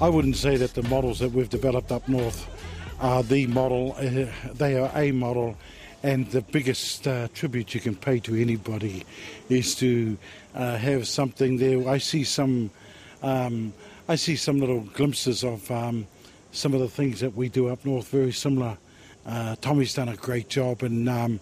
I 0.00 0.08
wouldn't 0.08 0.36
say 0.36 0.56
that 0.56 0.74
the 0.74 0.84
models 0.84 1.18
that 1.18 1.32
we've 1.32 1.50
developed 1.50 1.90
up 1.90 2.06
north 2.06 2.46
are 3.00 3.24
the 3.24 3.48
model. 3.48 3.96
Uh, 3.98 4.26
they 4.52 4.78
are 4.78 4.92
a 4.94 5.10
model, 5.10 5.56
and 6.04 6.30
the 6.30 6.42
biggest 6.42 7.08
uh, 7.08 7.26
tribute 7.34 7.74
you 7.74 7.80
can 7.80 7.96
pay 7.96 8.20
to 8.20 8.40
anybody 8.40 9.04
is 9.48 9.74
to 9.74 10.16
uh, 10.54 10.76
have 10.76 11.08
something 11.08 11.56
there. 11.56 11.88
I 11.88 11.98
see 11.98 12.22
some, 12.22 12.70
um, 13.20 13.72
I 14.06 14.16
see 14.16 14.36
some 14.36 14.60
little 14.60 14.80
glimpses 14.80 15.42
of 15.42 15.70
um, 15.70 16.06
some 16.52 16.74
of 16.74 16.80
the 16.80 16.88
things 16.88 17.20
that 17.20 17.34
we 17.34 17.48
do 17.48 17.68
up 17.68 17.84
north, 17.84 18.08
very 18.08 18.32
similar. 18.32 18.76
Uh, 19.24 19.56
Tommy's 19.56 19.94
done 19.94 20.10
a 20.10 20.16
great 20.16 20.48
job 20.50 20.82
in 20.82 21.08
um, 21.08 21.40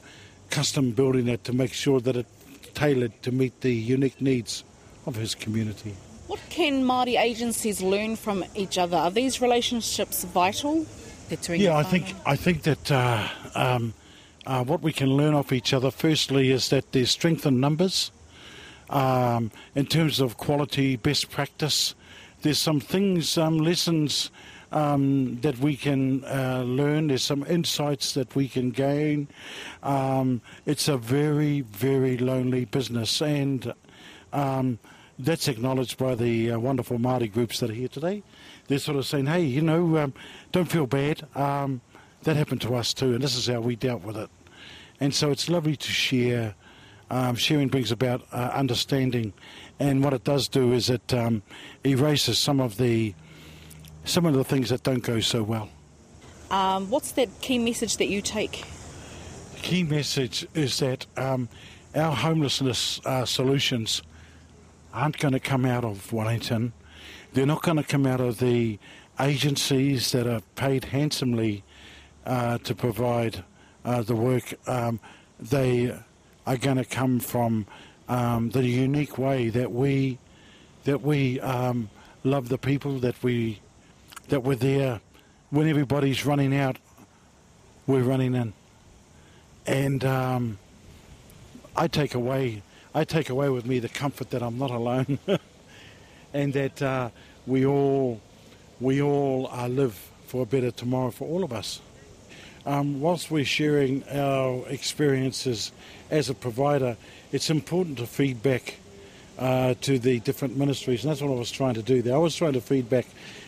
custom 0.50 0.92
building 0.92 1.26
it 1.26 1.42
to 1.44 1.52
make 1.52 1.72
sure 1.72 2.00
that 2.00 2.16
it's 2.16 2.30
tailored 2.74 3.20
to 3.22 3.32
meet 3.32 3.60
the 3.62 3.74
unique 3.74 4.20
needs 4.20 4.62
of 5.06 5.16
his 5.16 5.34
community. 5.34 5.94
What 6.28 6.40
can 6.50 6.84
Māori 6.84 7.20
agencies 7.20 7.82
learn 7.82 8.14
from 8.16 8.44
each 8.54 8.78
other? 8.78 8.96
Are 8.96 9.10
these 9.10 9.40
relationships 9.40 10.24
vital? 10.24 10.86
Yeah, 11.48 11.76
I 11.76 11.82
think 11.82 12.14
I 12.26 12.36
think 12.36 12.62
that 12.62 12.90
uh, 12.90 13.26
um, 13.54 13.94
uh, 14.46 14.62
what 14.64 14.82
we 14.82 14.92
can 14.92 15.16
learn 15.16 15.34
off 15.34 15.50
each 15.50 15.72
other, 15.72 15.90
firstly, 15.90 16.50
is 16.50 16.68
that 16.68 16.92
there's 16.92 17.10
strength 17.10 17.46
in 17.46 17.58
numbers. 17.58 18.12
Um, 18.90 19.50
in 19.74 19.86
terms 19.86 20.20
of 20.20 20.36
quality, 20.36 20.96
best 20.96 21.30
practice, 21.30 21.94
there's 22.42 22.60
some 22.60 22.80
things, 22.80 23.38
um, 23.38 23.58
lessons 23.58 24.30
um, 24.72 25.40
that 25.40 25.58
we 25.58 25.76
can 25.76 26.24
uh, 26.24 26.62
learn. 26.66 27.08
There's 27.08 27.22
some 27.22 27.44
insights 27.44 28.14
that 28.14 28.34
we 28.34 28.48
can 28.48 28.70
gain. 28.70 29.28
Um, 29.82 30.40
it's 30.66 30.88
a 30.88 30.96
very, 30.96 31.60
very 31.60 32.16
lonely 32.18 32.64
business, 32.64 33.20
and 33.20 33.72
um, 34.32 34.78
that's 35.18 35.48
acknowledged 35.48 35.98
by 35.98 36.14
the 36.14 36.52
uh, 36.52 36.58
wonderful 36.58 36.98
Māori 36.98 37.32
groups 37.32 37.60
that 37.60 37.70
are 37.70 37.74
here 37.74 37.88
today. 37.88 38.22
They're 38.68 38.78
sort 38.78 38.96
of 38.96 39.06
saying, 39.06 39.26
hey, 39.26 39.42
you 39.42 39.60
know, 39.60 39.98
um, 39.98 40.14
don't 40.52 40.70
feel 40.70 40.86
bad. 40.86 41.26
Um, 41.34 41.80
that 42.22 42.36
happened 42.36 42.60
to 42.62 42.74
us 42.74 42.94
too, 42.94 43.14
and 43.14 43.22
this 43.22 43.36
is 43.36 43.46
how 43.46 43.60
we 43.60 43.76
dealt 43.76 44.02
with 44.02 44.16
it. 44.16 44.30
And 45.00 45.14
so 45.14 45.30
it's 45.30 45.48
lovely 45.48 45.76
to 45.76 45.88
share. 45.90 46.54
Um, 47.10 47.36
sharing 47.36 47.68
brings 47.68 47.92
about 47.92 48.22
uh, 48.32 48.52
understanding, 48.54 49.34
and 49.82 50.04
what 50.04 50.12
it 50.12 50.22
does 50.22 50.46
do 50.46 50.72
is 50.72 50.88
it 50.88 51.12
um, 51.12 51.42
erases 51.84 52.38
some 52.38 52.60
of 52.60 52.76
the 52.76 53.14
some 54.04 54.26
of 54.26 54.34
the 54.34 54.44
things 54.44 54.68
that 54.70 54.82
don't 54.82 55.02
go 55.02 55.20
so 55.20 55.42
well. 55.42 55.68
Um, 56.50 56.90
what's 56.90 57.12
that 57.12 57.28
key 57.40 57.58
message 57.58 57.96
that 57.96 58.06
you 58.06 58.20
take? 58.20 58.64
The 59.54 59.60
key 59.60 59.82
message 59.82 60.46
is 60.54 60.78
that 60.78 61.06
um, 61.16 61.48
our 61.94 62.14
homelessness 62.14 63.00
uh, 63.04 63.24
solutions 63.24 64.02
aren't 64.92 65.18
going 65.18 65.32
to 65.32 65.40
come 65.40 65.64
out 65.64 65.84
of 65.84 66.12
Wellington. 66.12 66.72
They're 67.32 67.46
not 67.46 67.62
going 67.62 67.78
to 67.78 67.84
come 67.84 68.06
out 68.06 68.20
of 68.20 68.38
the 68.38 68.78
agencies 69.18 70.12
that 70.12 70.26
are 70.26 70.42
paid 70.56 70.86
handsomely 70.86 71.64
uh, 72.26 72.58
to 72.58 72.74
provide 72.74 73.44
uh, 73.84 74.02
the 74.02 74.16
work. 74.16 74.54
Um, 74.68 75.00
they 75.40 75.96
are 76.46 76.56
going 76.56 76.76
to 76.76 76.84
come 76.84 77.20
from 77.20 77.66
um, 78.08 78.50
the 78.50 78.64
unique 78.64 79.18
way 79.18 79.48
that 79.48 79.72
we 79.72 80.18
that 80.84 81.02
we 81.02 81.40
um, 81.40 81.88
love 82.24 82.48
the 82.48 82.58
people 82.58 82.98
that 82.98 83.22
we 83.22 83.60
that 84.28 84.42
we're 84.42 84.56
there 84.56 85.00
when 85.50 85.68
everybody's 85.68 86.24
running 86.26 86.56
out. 86.56 86.78
We're 87.86 88.02
running 88.02 88.34
in, 88.34 88.52
and 89.66 90.04
um, 90.04 90.58
I 91.74 91.88
take 91.88 92.14
away 92.14 92.62
I 92.94 93.04
take 93.04 93.30
away 93.30 93.48
with 93.48 93.64
me 93.64 93.78
the 93.78 93.88
comfort 93.88 94.30
that 94.30 94.42
I'm 94.42 94.58
not 94.58 94.70
alone, 94.70 95.18
and 96.34 96.52
that 96.52 96.82
uh, 96.82 97.08
we 97.46 97.64
all 97.64 98.20
we 98.80 99.00
all 99.00 99.48
uh, 99.50 99.68
live 99.68 99.94
for 100.26 100.42
a 100.42 100.46
better 100.46 100.70
tomorrow 100.70 101.10
for 101.10 101.26
all 101.26 101.42
of 101.42 101.52
us. 101.52 101.80
Um, 102.66 103.00
whilst 103.00 103.30
we're 103.30 103.44
sharing 103.44 104.04
our 104.08 104.68
experiences 104.68 105.72
as 106.10 106.28
a 106.28 106.34
provider, 106.34 106.96
it's 107.32 107.48
important 107.48 107.98
to 107.98 108.06
feed 108.06 108.42
back 108.42 108.76
uh, 109.38 109.74
to 109.80 109.98
the 109.98 110.20
different 110.20 110.56
ministries, 110.56 111.02
and 111.02 111.10
that's 111.10 111.22
what 111.22 111.30
I 111.30 111.38
was 111.38 111.50
trying 111.50 111.74
to 111.74 111.82
do 111.82 112.02
there. 112.02 112.14
I 112.14 112.18
was 112.18 112.36
trying 112.36 112.52
to 112.52 112.60
feed 112.60 112.90
back, 112.90 113.06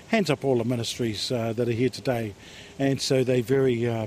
hands 0.09 0.31
up 0.31 0.45
all 0.45 0.57
the 0.59 0.65
ministries 0.65 1.31
uh, 1.31 1.53
that 1.53 1.69
are 1.69 1.73
here 1.73 1.91
today, 1.91 2.35
and 2.79 3.01
so 3.01 3.23
they 3.23 3.43
very 3.43 3.87
uh, 3.87 4.07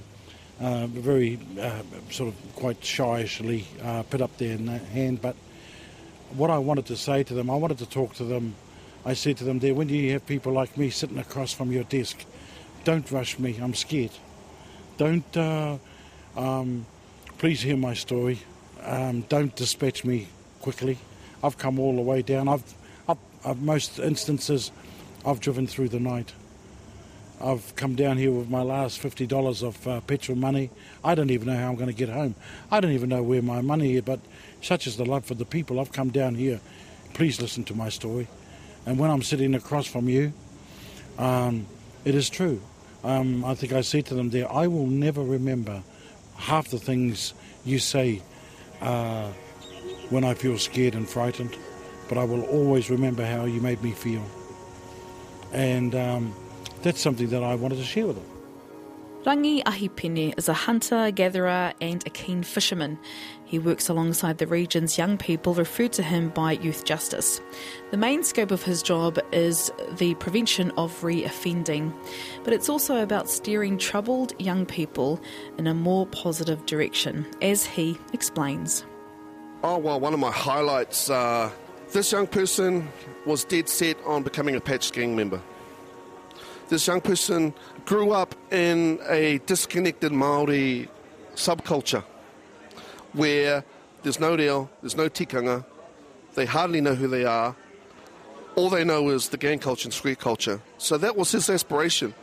uh, 0.60 0.88
very 0.88 1.40
uh, 1.62 1.84
sort 2.10 2.34
of 2.34 2.56
quite 2.56 2.82
shyishly 2.82 3.66
uh, 3.84 4.02
put 4.04 4.22
up 4.22 4.36
their 4.38 4.58
hand. 4.58 5.22
But 5.22 5.36
what 6.36 6.50
I 6.50 6.58
wanted 6.58 6.88
to 6.88 6.98
say 6.98 7.24
to 7.24 7.34
them, 7.36 7.52
I 7.52 7.56
wanted 7.56 7.78
to 7.78 7.86
talk 7.86 8.16
to 8.16 8.24
them. 8.24 8.56
I 9.06 9.14
said 9.14 9.38
to 9.38 9.44
them 9.44 9.60
there, 9.60 9.76
when 9.76 9.88
you 9.88 10.12
have 10.14 10.26
people 10.26 10.52
like 10.52 10.76
me 10.76 10.90
sitting 10.90 11.20
across 11.20 11.54
from 11.54 11.72
your 11.72 11.84
desk, 11.84 12.26
don't 12.84 13.10
rush 13.12 13.38
me, 13.38 13.58
I'm 13.62 13.76
scared. 13.76 14.12
Don't, 14.98 15.38
um, 16.36 16.86
please 17.38 17.62
hear 17.62 17.78
my 17.78 17.94
story. 17.94 18.40
Um, 18.84 19.22
don't 19.22 19.56
dispatch 19.56 20.06
me 20.06 20.28
quickly. 20.62 20.98
I've 21.44 21.58
come 21.58 21.80
all 21.80 21.96
the 21.96 22.02
way 22.02 22.22
down. 22.22 22.48
I've, 22.48 22.64
I've, 23.08 23.18
I've 23.46 23.62
most 23.62 24.00
instances, 24.00 24.72
I've 25.26 25.40
driven 25.40 25.68
through 25.68 25.90
the 25.90 26.00
night. 26.00 26.34
I've 27.40 27.76
come 27.76 27.96
down 27.96 28.18
here 28.18 28.32
with 28.32 28.50
my 28.50 28.64
last 28.64 29.00
$50 29.02 29.62
of 29.64 29.88
uh, 29.88 30.02
petrol 30.02 30.38
money. 30.38 30.72
I 31.04 31.14
don't 31.14 31.30
even 31.30 31.48
know 31.48 31.56
how 31.56 31.70
I'm 31.70 31.76
going 31.76 31.88
to 31.88 31.94
get 31.94 32.10
home. 32.10 32.34
I 32.72 32.80
don't 32.80 32.94
even 32.94 33.10
know 33.10 33.22
where 33.22 33.44
my 33.44 33.62
money 33.62 33.96
is, 33.96 34.02
but 34.02 34.20
such 34.62 34.88
is 34.88 34.98
the 34.98 35.06
love 35.06 35.26
for 35.26 35.36
the 35.36 35.46
people. 35.46 35.80
I've 35.80 35.92
come 35.92 36.10
down 36.10 36.34
here. 36.34 36.60
Please 37.14 37.40
listen 37.40 37.64
to 37.66 37.76
my 37.76 37.90
story. 37.90 38.28
And 38.88 38.98
when 38.98 39.12
I'm 39.12 39.22
sitting 39.22 39.54
across 39.54 39.86
from 39.86 40.10
you, 40.10 40.34
um, 41.20 41.68
it 42.06 42.16
is 42.16 42.30
true. 42.30 42.60
Um, 43.04 43.46
I 43.46 43.54
think 43.54 43.72
I 43.72 43.82
said 43.82 44.08
to 44.08 44.16
them 44.16 44.32
there, 44.32 44.52
I 44.52 44.66
will 44.66 44.88
never 44.88 45.22
remember 45.22 45.84
half 46.38 46.70
the 46.70 46.80
things 46.80 47.34
you 47.64 47.78
say 47.78 48.24
uh, 48.82 49.32
when 50.10 50.24
I 50.24 50.34
feel 50.34 50.58
scared 50.58 50.96
and 50.96 51.08
frightened, 51.08 51.56
but 52.10 52.18
I 52.18 52.24
will 52.24 52.44
always 52.44 52.90
remember 52.90 53.26
how 53.26 53.46
you 53.46 53.62
made 53.62 53.82
me 53.84 53.92
feel. 53.92 54.24
And 55.54 55.96
um, 55.96 56.34
that's 56.82 57.02
something 57.02 57.30
that 57.30 57.44
I 57.44 57.56
wanted 57.56 57.78
to 57.78 57.84
share 57.84 58.08
with 58.08 58.18
them. 58.18 58.37
Rangi 59.28 59.62
Ahipene 59.64 60.34
is 60.38 60.48
a 60.48 60.54
hunter, 60.54 61.12
gatherer, 61.12 61.74
and 61.82 62.02
a 62.08 62.10
keen 62.10 62.44
fisherman. 62.44 62.98
He 63.44 63.60
works 63.60 63.90
alongside 63.90 64.38
the 64.38 64.48
region's 64.48 64.98
young 64.98 65.18
people, 65.18 65.54
referred 65.54 65.92
to 65.94 66.02
him 66.02 66.30
by 66.30 66.54
Youth 66.54 66.86
Justice. 66.86 67.42
The 67.92 67.98
main 67.98 68.24
scope 68.24 68.52
of 68.52 68.64
his 68.64 68.82
job 68.82 69.20
is 69.34 69.70
the 69.98 70.16
prevention 70.16 70.72
of 70.78 71.04
re-offending, 71.04 71.94
but 72.46 72.54
it's 72.54 72.70
also 72.70 73.04
about 73.04 73.30
steering 73.30 73.78
troubled 73.78 74.32
young 74.40 74.66
people 74.66 75.20
in 75.58 75.68
a 75.68 75.74
more 75.74 76.06
positive 76.06 76.66
direction, 76.66 77.28
as 77.42 77.66
he 77.66 77.98
explains. 78.14 78.86
Oh, 79.62 79.78
well, 79.78 80.00
one 80.00 80.14
of 80.14 80.22
my 80.22 80.32
highlights 80.32 81.10
uh, 81.10 81.52
this 81.92 82.14
young 82.14 82.28
person 82.28 82.88
was 83.26 83.44
dead 83.44 83.68
set 83.68 83.98
on 84.06 84.24
becoming 84.24 84.56
a 84.56 84.62
patch 84.62 84.94
gang 84.94 85.18
member 85.18 85.42
this 86.70 86.86
young 86.88 87.02
person 87.02 87.54
grew 87.86 88.12
up 88.12 88.36
in 88.52 89.00
a 89.08 89.40
disconnected 89.46 90.12
Maori 90.12 90.90
subculture 91.36 92.04
where 93.14 93.64
there's 94.04 94.20
no 94.20 94.36
reo, 94.36 94.70
there's 94.82 94.98
no 94.98 95.10
tikanga, 95.10 95.66
they 96.36 96.46
hardly 96.46 96.82
know 96.82 96.94
who 96.94 97.08
they 97.08 97.26
are. 97.26 97.56
All 98.56 98.70
they 98.70 98.84
know 98.84 99.10
is 99.10 99.30
the 99.30 99.38
gang 99.38 99.60
culture 99.60 99.88
and 99.88 99.94
street 99.94 100.20
culture. 100.20 100.62
So 100.78 100.98
that 100.98 101.16
was 101.16 101.32
his 101.32 101.50
aspiration. 101.50 102.14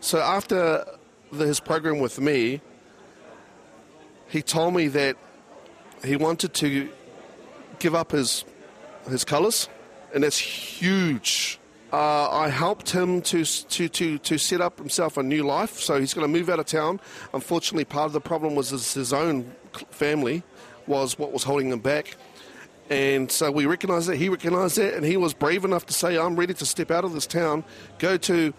So 0.00 0.18
after 0.18 0.86
the, 1.30 1.46
his 1.46 1.60
program 1.60 1.98
with 1.98 2.18
me, 2.20 2.60
he 4.28 4.42
told 4.42 4.74
me 4.74 4.88
that 4.88 5.16
he 6.04 6.16
wanted 6.16 6.54
to 6.54 6.90
give 7.78 7.94
up 7.94 8.12
his 8.12 8.44
his 9.08 9.24
colours, 9.24 9.68
and 10.14 10.22
that's 10.22 10.38
huge 10.38 11.59
uh, 11.92 12.30
I 12.30 12.48
helped 12.48 12.90
him 12.90 13.20
to, 13.22 13.44
to, 13.44 13.88
to, 13.88 14.18
to 14.18 14.38
set 14.38 14.60
up 14.60 14.78
himself 14.78 15.16
a 15.16 15.22
new 15.22 15.42
life. 15.42 15.80
So 15.80 15.98
he's 15.98 16.14
going 16.14 16.24
to 16.24 16.38
move 16.38 16.48
out 16.48 16.60
of 16.60 16.66
town. 16.66 17.00
Unfortunately, 17.34 17.84
part 17.84 18.06
of 18.06 18.12
the 18.12 18.20
problem 18.20 18.54
was 18.54 18.70
his, 18.70 18.94
his 18.94 19.12
own 19.12 19.52
family 19.90 20.42
was 20.86 21.18
what 21.18 21.32
was 21.32 21.42
holding 21.42 21.70
him 21.70 21.80
back. 21.80 22.16
And 22.88 23.30
so 23.30 23.50
we 23.50 23.66
recognised 23.66 24.08
that, 24.08 24.16
he 24.16 24.28
recognised 24.28 24.76
that, 24.76 24.94
and 24.94 25.04
he 25.04 25.16
was 25.16 25.32
brave 25.32 25.64
enough 25.64 25.86
to 25.86 25.92
say, 25.92 26.18
I'm 26.18 26.36
ready 26.36 26.54
to 26.54 26.66
step 26.66 26.90
out 26.90 27.04
of 27.04 27.12
this 27.12 27.26
town, 27.26 27.64
go 27.98 28.16
to 28.16 28.52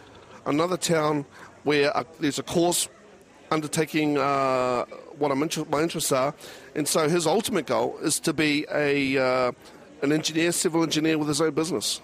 another 0.45 0.77
town 0.77 1.25
where 1.63 1.91
there's 2.19 2.39
a 2.39 2.43
course 2.43 2.87
undertaking 3.51 4.17
uh, 4.17 4.85
what 5.17 5.31
I'm 5.31 5.43
inter- 5.43 5.65
my 5.69 5.81
interests 5.81 6.11
are. 6.13 6.33
And 6.75 6.87
so 6.87 7.09
his 7.09 7.27
ultimate 7.27 7.65
goal 7.65 7.97
is 8.01 8.19
to 8.21 8.31
be 8.31 8.65
a, 8.71 9.17
uh, 9.17 9.51
an 10.01 10.13
engineer, 10.13 10.53
civil 10.53 10.83
engineer 10.83 11.17
with 11.17 11.27
his 11.27 11.41
own 11.41 11.53
business 11.53 11.99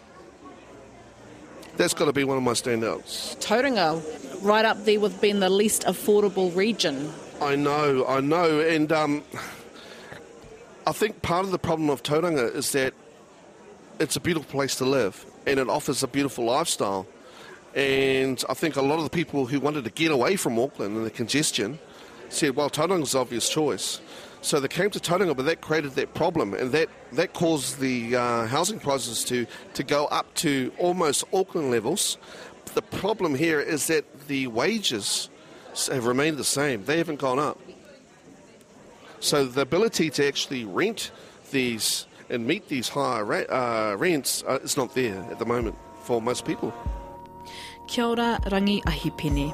that's 1.78 1.94
got 1.94 2.06
to 2.06 2.14
be 2.14 2.24
one 2.24 2.38
of 2.38 2.44
my 2.44 2.54
standouts. 2.54 3.38
Tauranga, 3.38 4.02
right 4.44 4.66
up 4.66 4.84
there 4.86 5.00
with 5.00 5.20
being 5.22 5.40
the 5.40 5.50
least 5.50 5.84
affordable 5.84 6.56
region. 6.56 7.12
I 7.42 7.56
know, 7.56 8.06
I 8.08 8.20
know, 8.20 8.60
and 8.60 8.92
um, 8.92 9.24
I 10.88 10.92
think 10.92 11.22
part 11.22 11.46
of 11.46 11.52
the 11.52 11.60
problem 11.60 11.90
of 11.90 12.02
Tauranga 12.04 12.54
is 12.56 12.72
that 12.72 12.94
it's 14.00 14.16
a 14.16 14.20
beautiful 14.20 14.50
place 14.50 14.76
to 14.76 14.86
live 14.86 15.26
and 15.46 15.60
it 15.60 15.70
offers 15.70 16.04
a 16.04 16.08
beautiful 16.08 16.46
lifestyle. 16.46 17.08
And 17.76 18.44
I 18.50 18.54
think 18.54 18.76
a 18.76 18.82
lot 18.82 18.98
of 18.98 19.04
the 19.04 19.10
people 19.10 19.46
who 19.46 19.60
wanted 19.60 19.84
to 19.84 19.92
get 19.92 20.12
away 20.12 20.36
from 20.36 20.58
Auckland 20.58 20.98
and 20.98 21.06
the 21.06 21.12
congestion 21.12 21.80
said, 22.30 22.56
well, 22.56 22.70
Tauranga's 22.70 23.12
the 23.12 23.20
obvious 23.20 23.50
choice. 23.50 24.02
So 24.48 24.62
they 24.62 24.70
came 24.70 24.90
to 24.92 25.00
Tauranga, 25.00 25.36
but 25.36 25.46
that 25.48 25.60
created 25.60 25.96
that 25.96 26.14
problem, 26.14 26.54
and 26.54 26.72
that, 26.72 26.88
that 27.12 27.34
caused 27.34 27.82
the 27.82 28.16
uh, 28.16 28.46
housing 28.46 28.80
prices 28.80 29.26
to, 29.26 29.46
to 29.74 29.84
go 29.84 30.06
up 30.06 30.34
to 30.36 30.72
almost 30.78 31.26
Auckland 31.34 31.70
levels. 31.70 32.18
The 32.74 32.82
problem 32.82 33.36
here 33.36 33.60
is 33.60 33.88
that 33.88 34.06
the 34.30 34.48
wages 34.48 35.30
have 35.92 36.06
remained 36.06 36.38
the 36.38 36.46
same, 36.46 36.86
they 36.86 36.98
haven't 36.98 37.20
gone 37.20 37.40
up. 37.40 37.60
So 39.20 39.46
the 39.46 39.60
ability 39.60 40.12
to 40.12 40.26
actually 40.26 40.64
rent 40.64 41.12
these 41.52 42.08
and 42.30 42.48
meet 42.48 42.70
these 42.70 42.88
higher 42.88 43.52
uh, 43.52 43.96
rents 43.96 44.46
uh, 44.48 44.60
is 44.64 44.78
not 44.78 44.96
there 44.96 45.28
at 45.30 45.40
the 45.40 45.46
moment 45.46 45.76
for 46.04 46.22
most 46.22 46.46
people. 46.46 46.74
Kia 47.90 48.06
ora, 48.06 48.40
Rangi 48.44 48.82
Ahipene. 48.84 49.52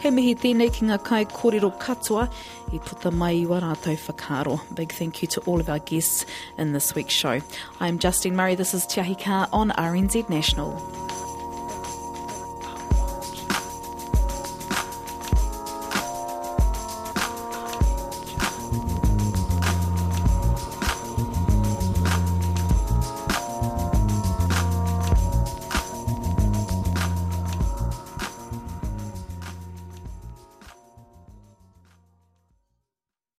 He 0.00 0.08
mihi 0.08 0.34
tēnei 0.34 0.72
ki 0.72 0.86
ngā 0.88 0.96
kai 1.04 1.24
kōrero 1.28 1.68
katoa 1.78 2.30
i 2.72 2.78
puta 2.78 3.10
mai 3.10 3.40
i 3.40 3.46
warātou 3.46 3.96
whakaro. 4.06 4.60
Big 4.74 4.92
thank 4.92 5.22
you 5.22 5.28
to 5.28 5.40
all 5.46 5.60
of 5.60 5.68
our 5.68 5.80
guests 5.80 6.26
in 6.56 6.72
this 6.72 6.94
week's 6.94 7.14
show. 7.14 7.40
I'm 7.80 7.98
Justine 7.98 8.36
Murray, 8.36 8.54
this 8.54 8.74
is 8.74 8.86
Te 8.86 9.00
Ahi 9.00 9.14
Kaa 9.14 9.48
on 9.52 9.70
RNZ 9.70 10.28
National. 10.28 11.29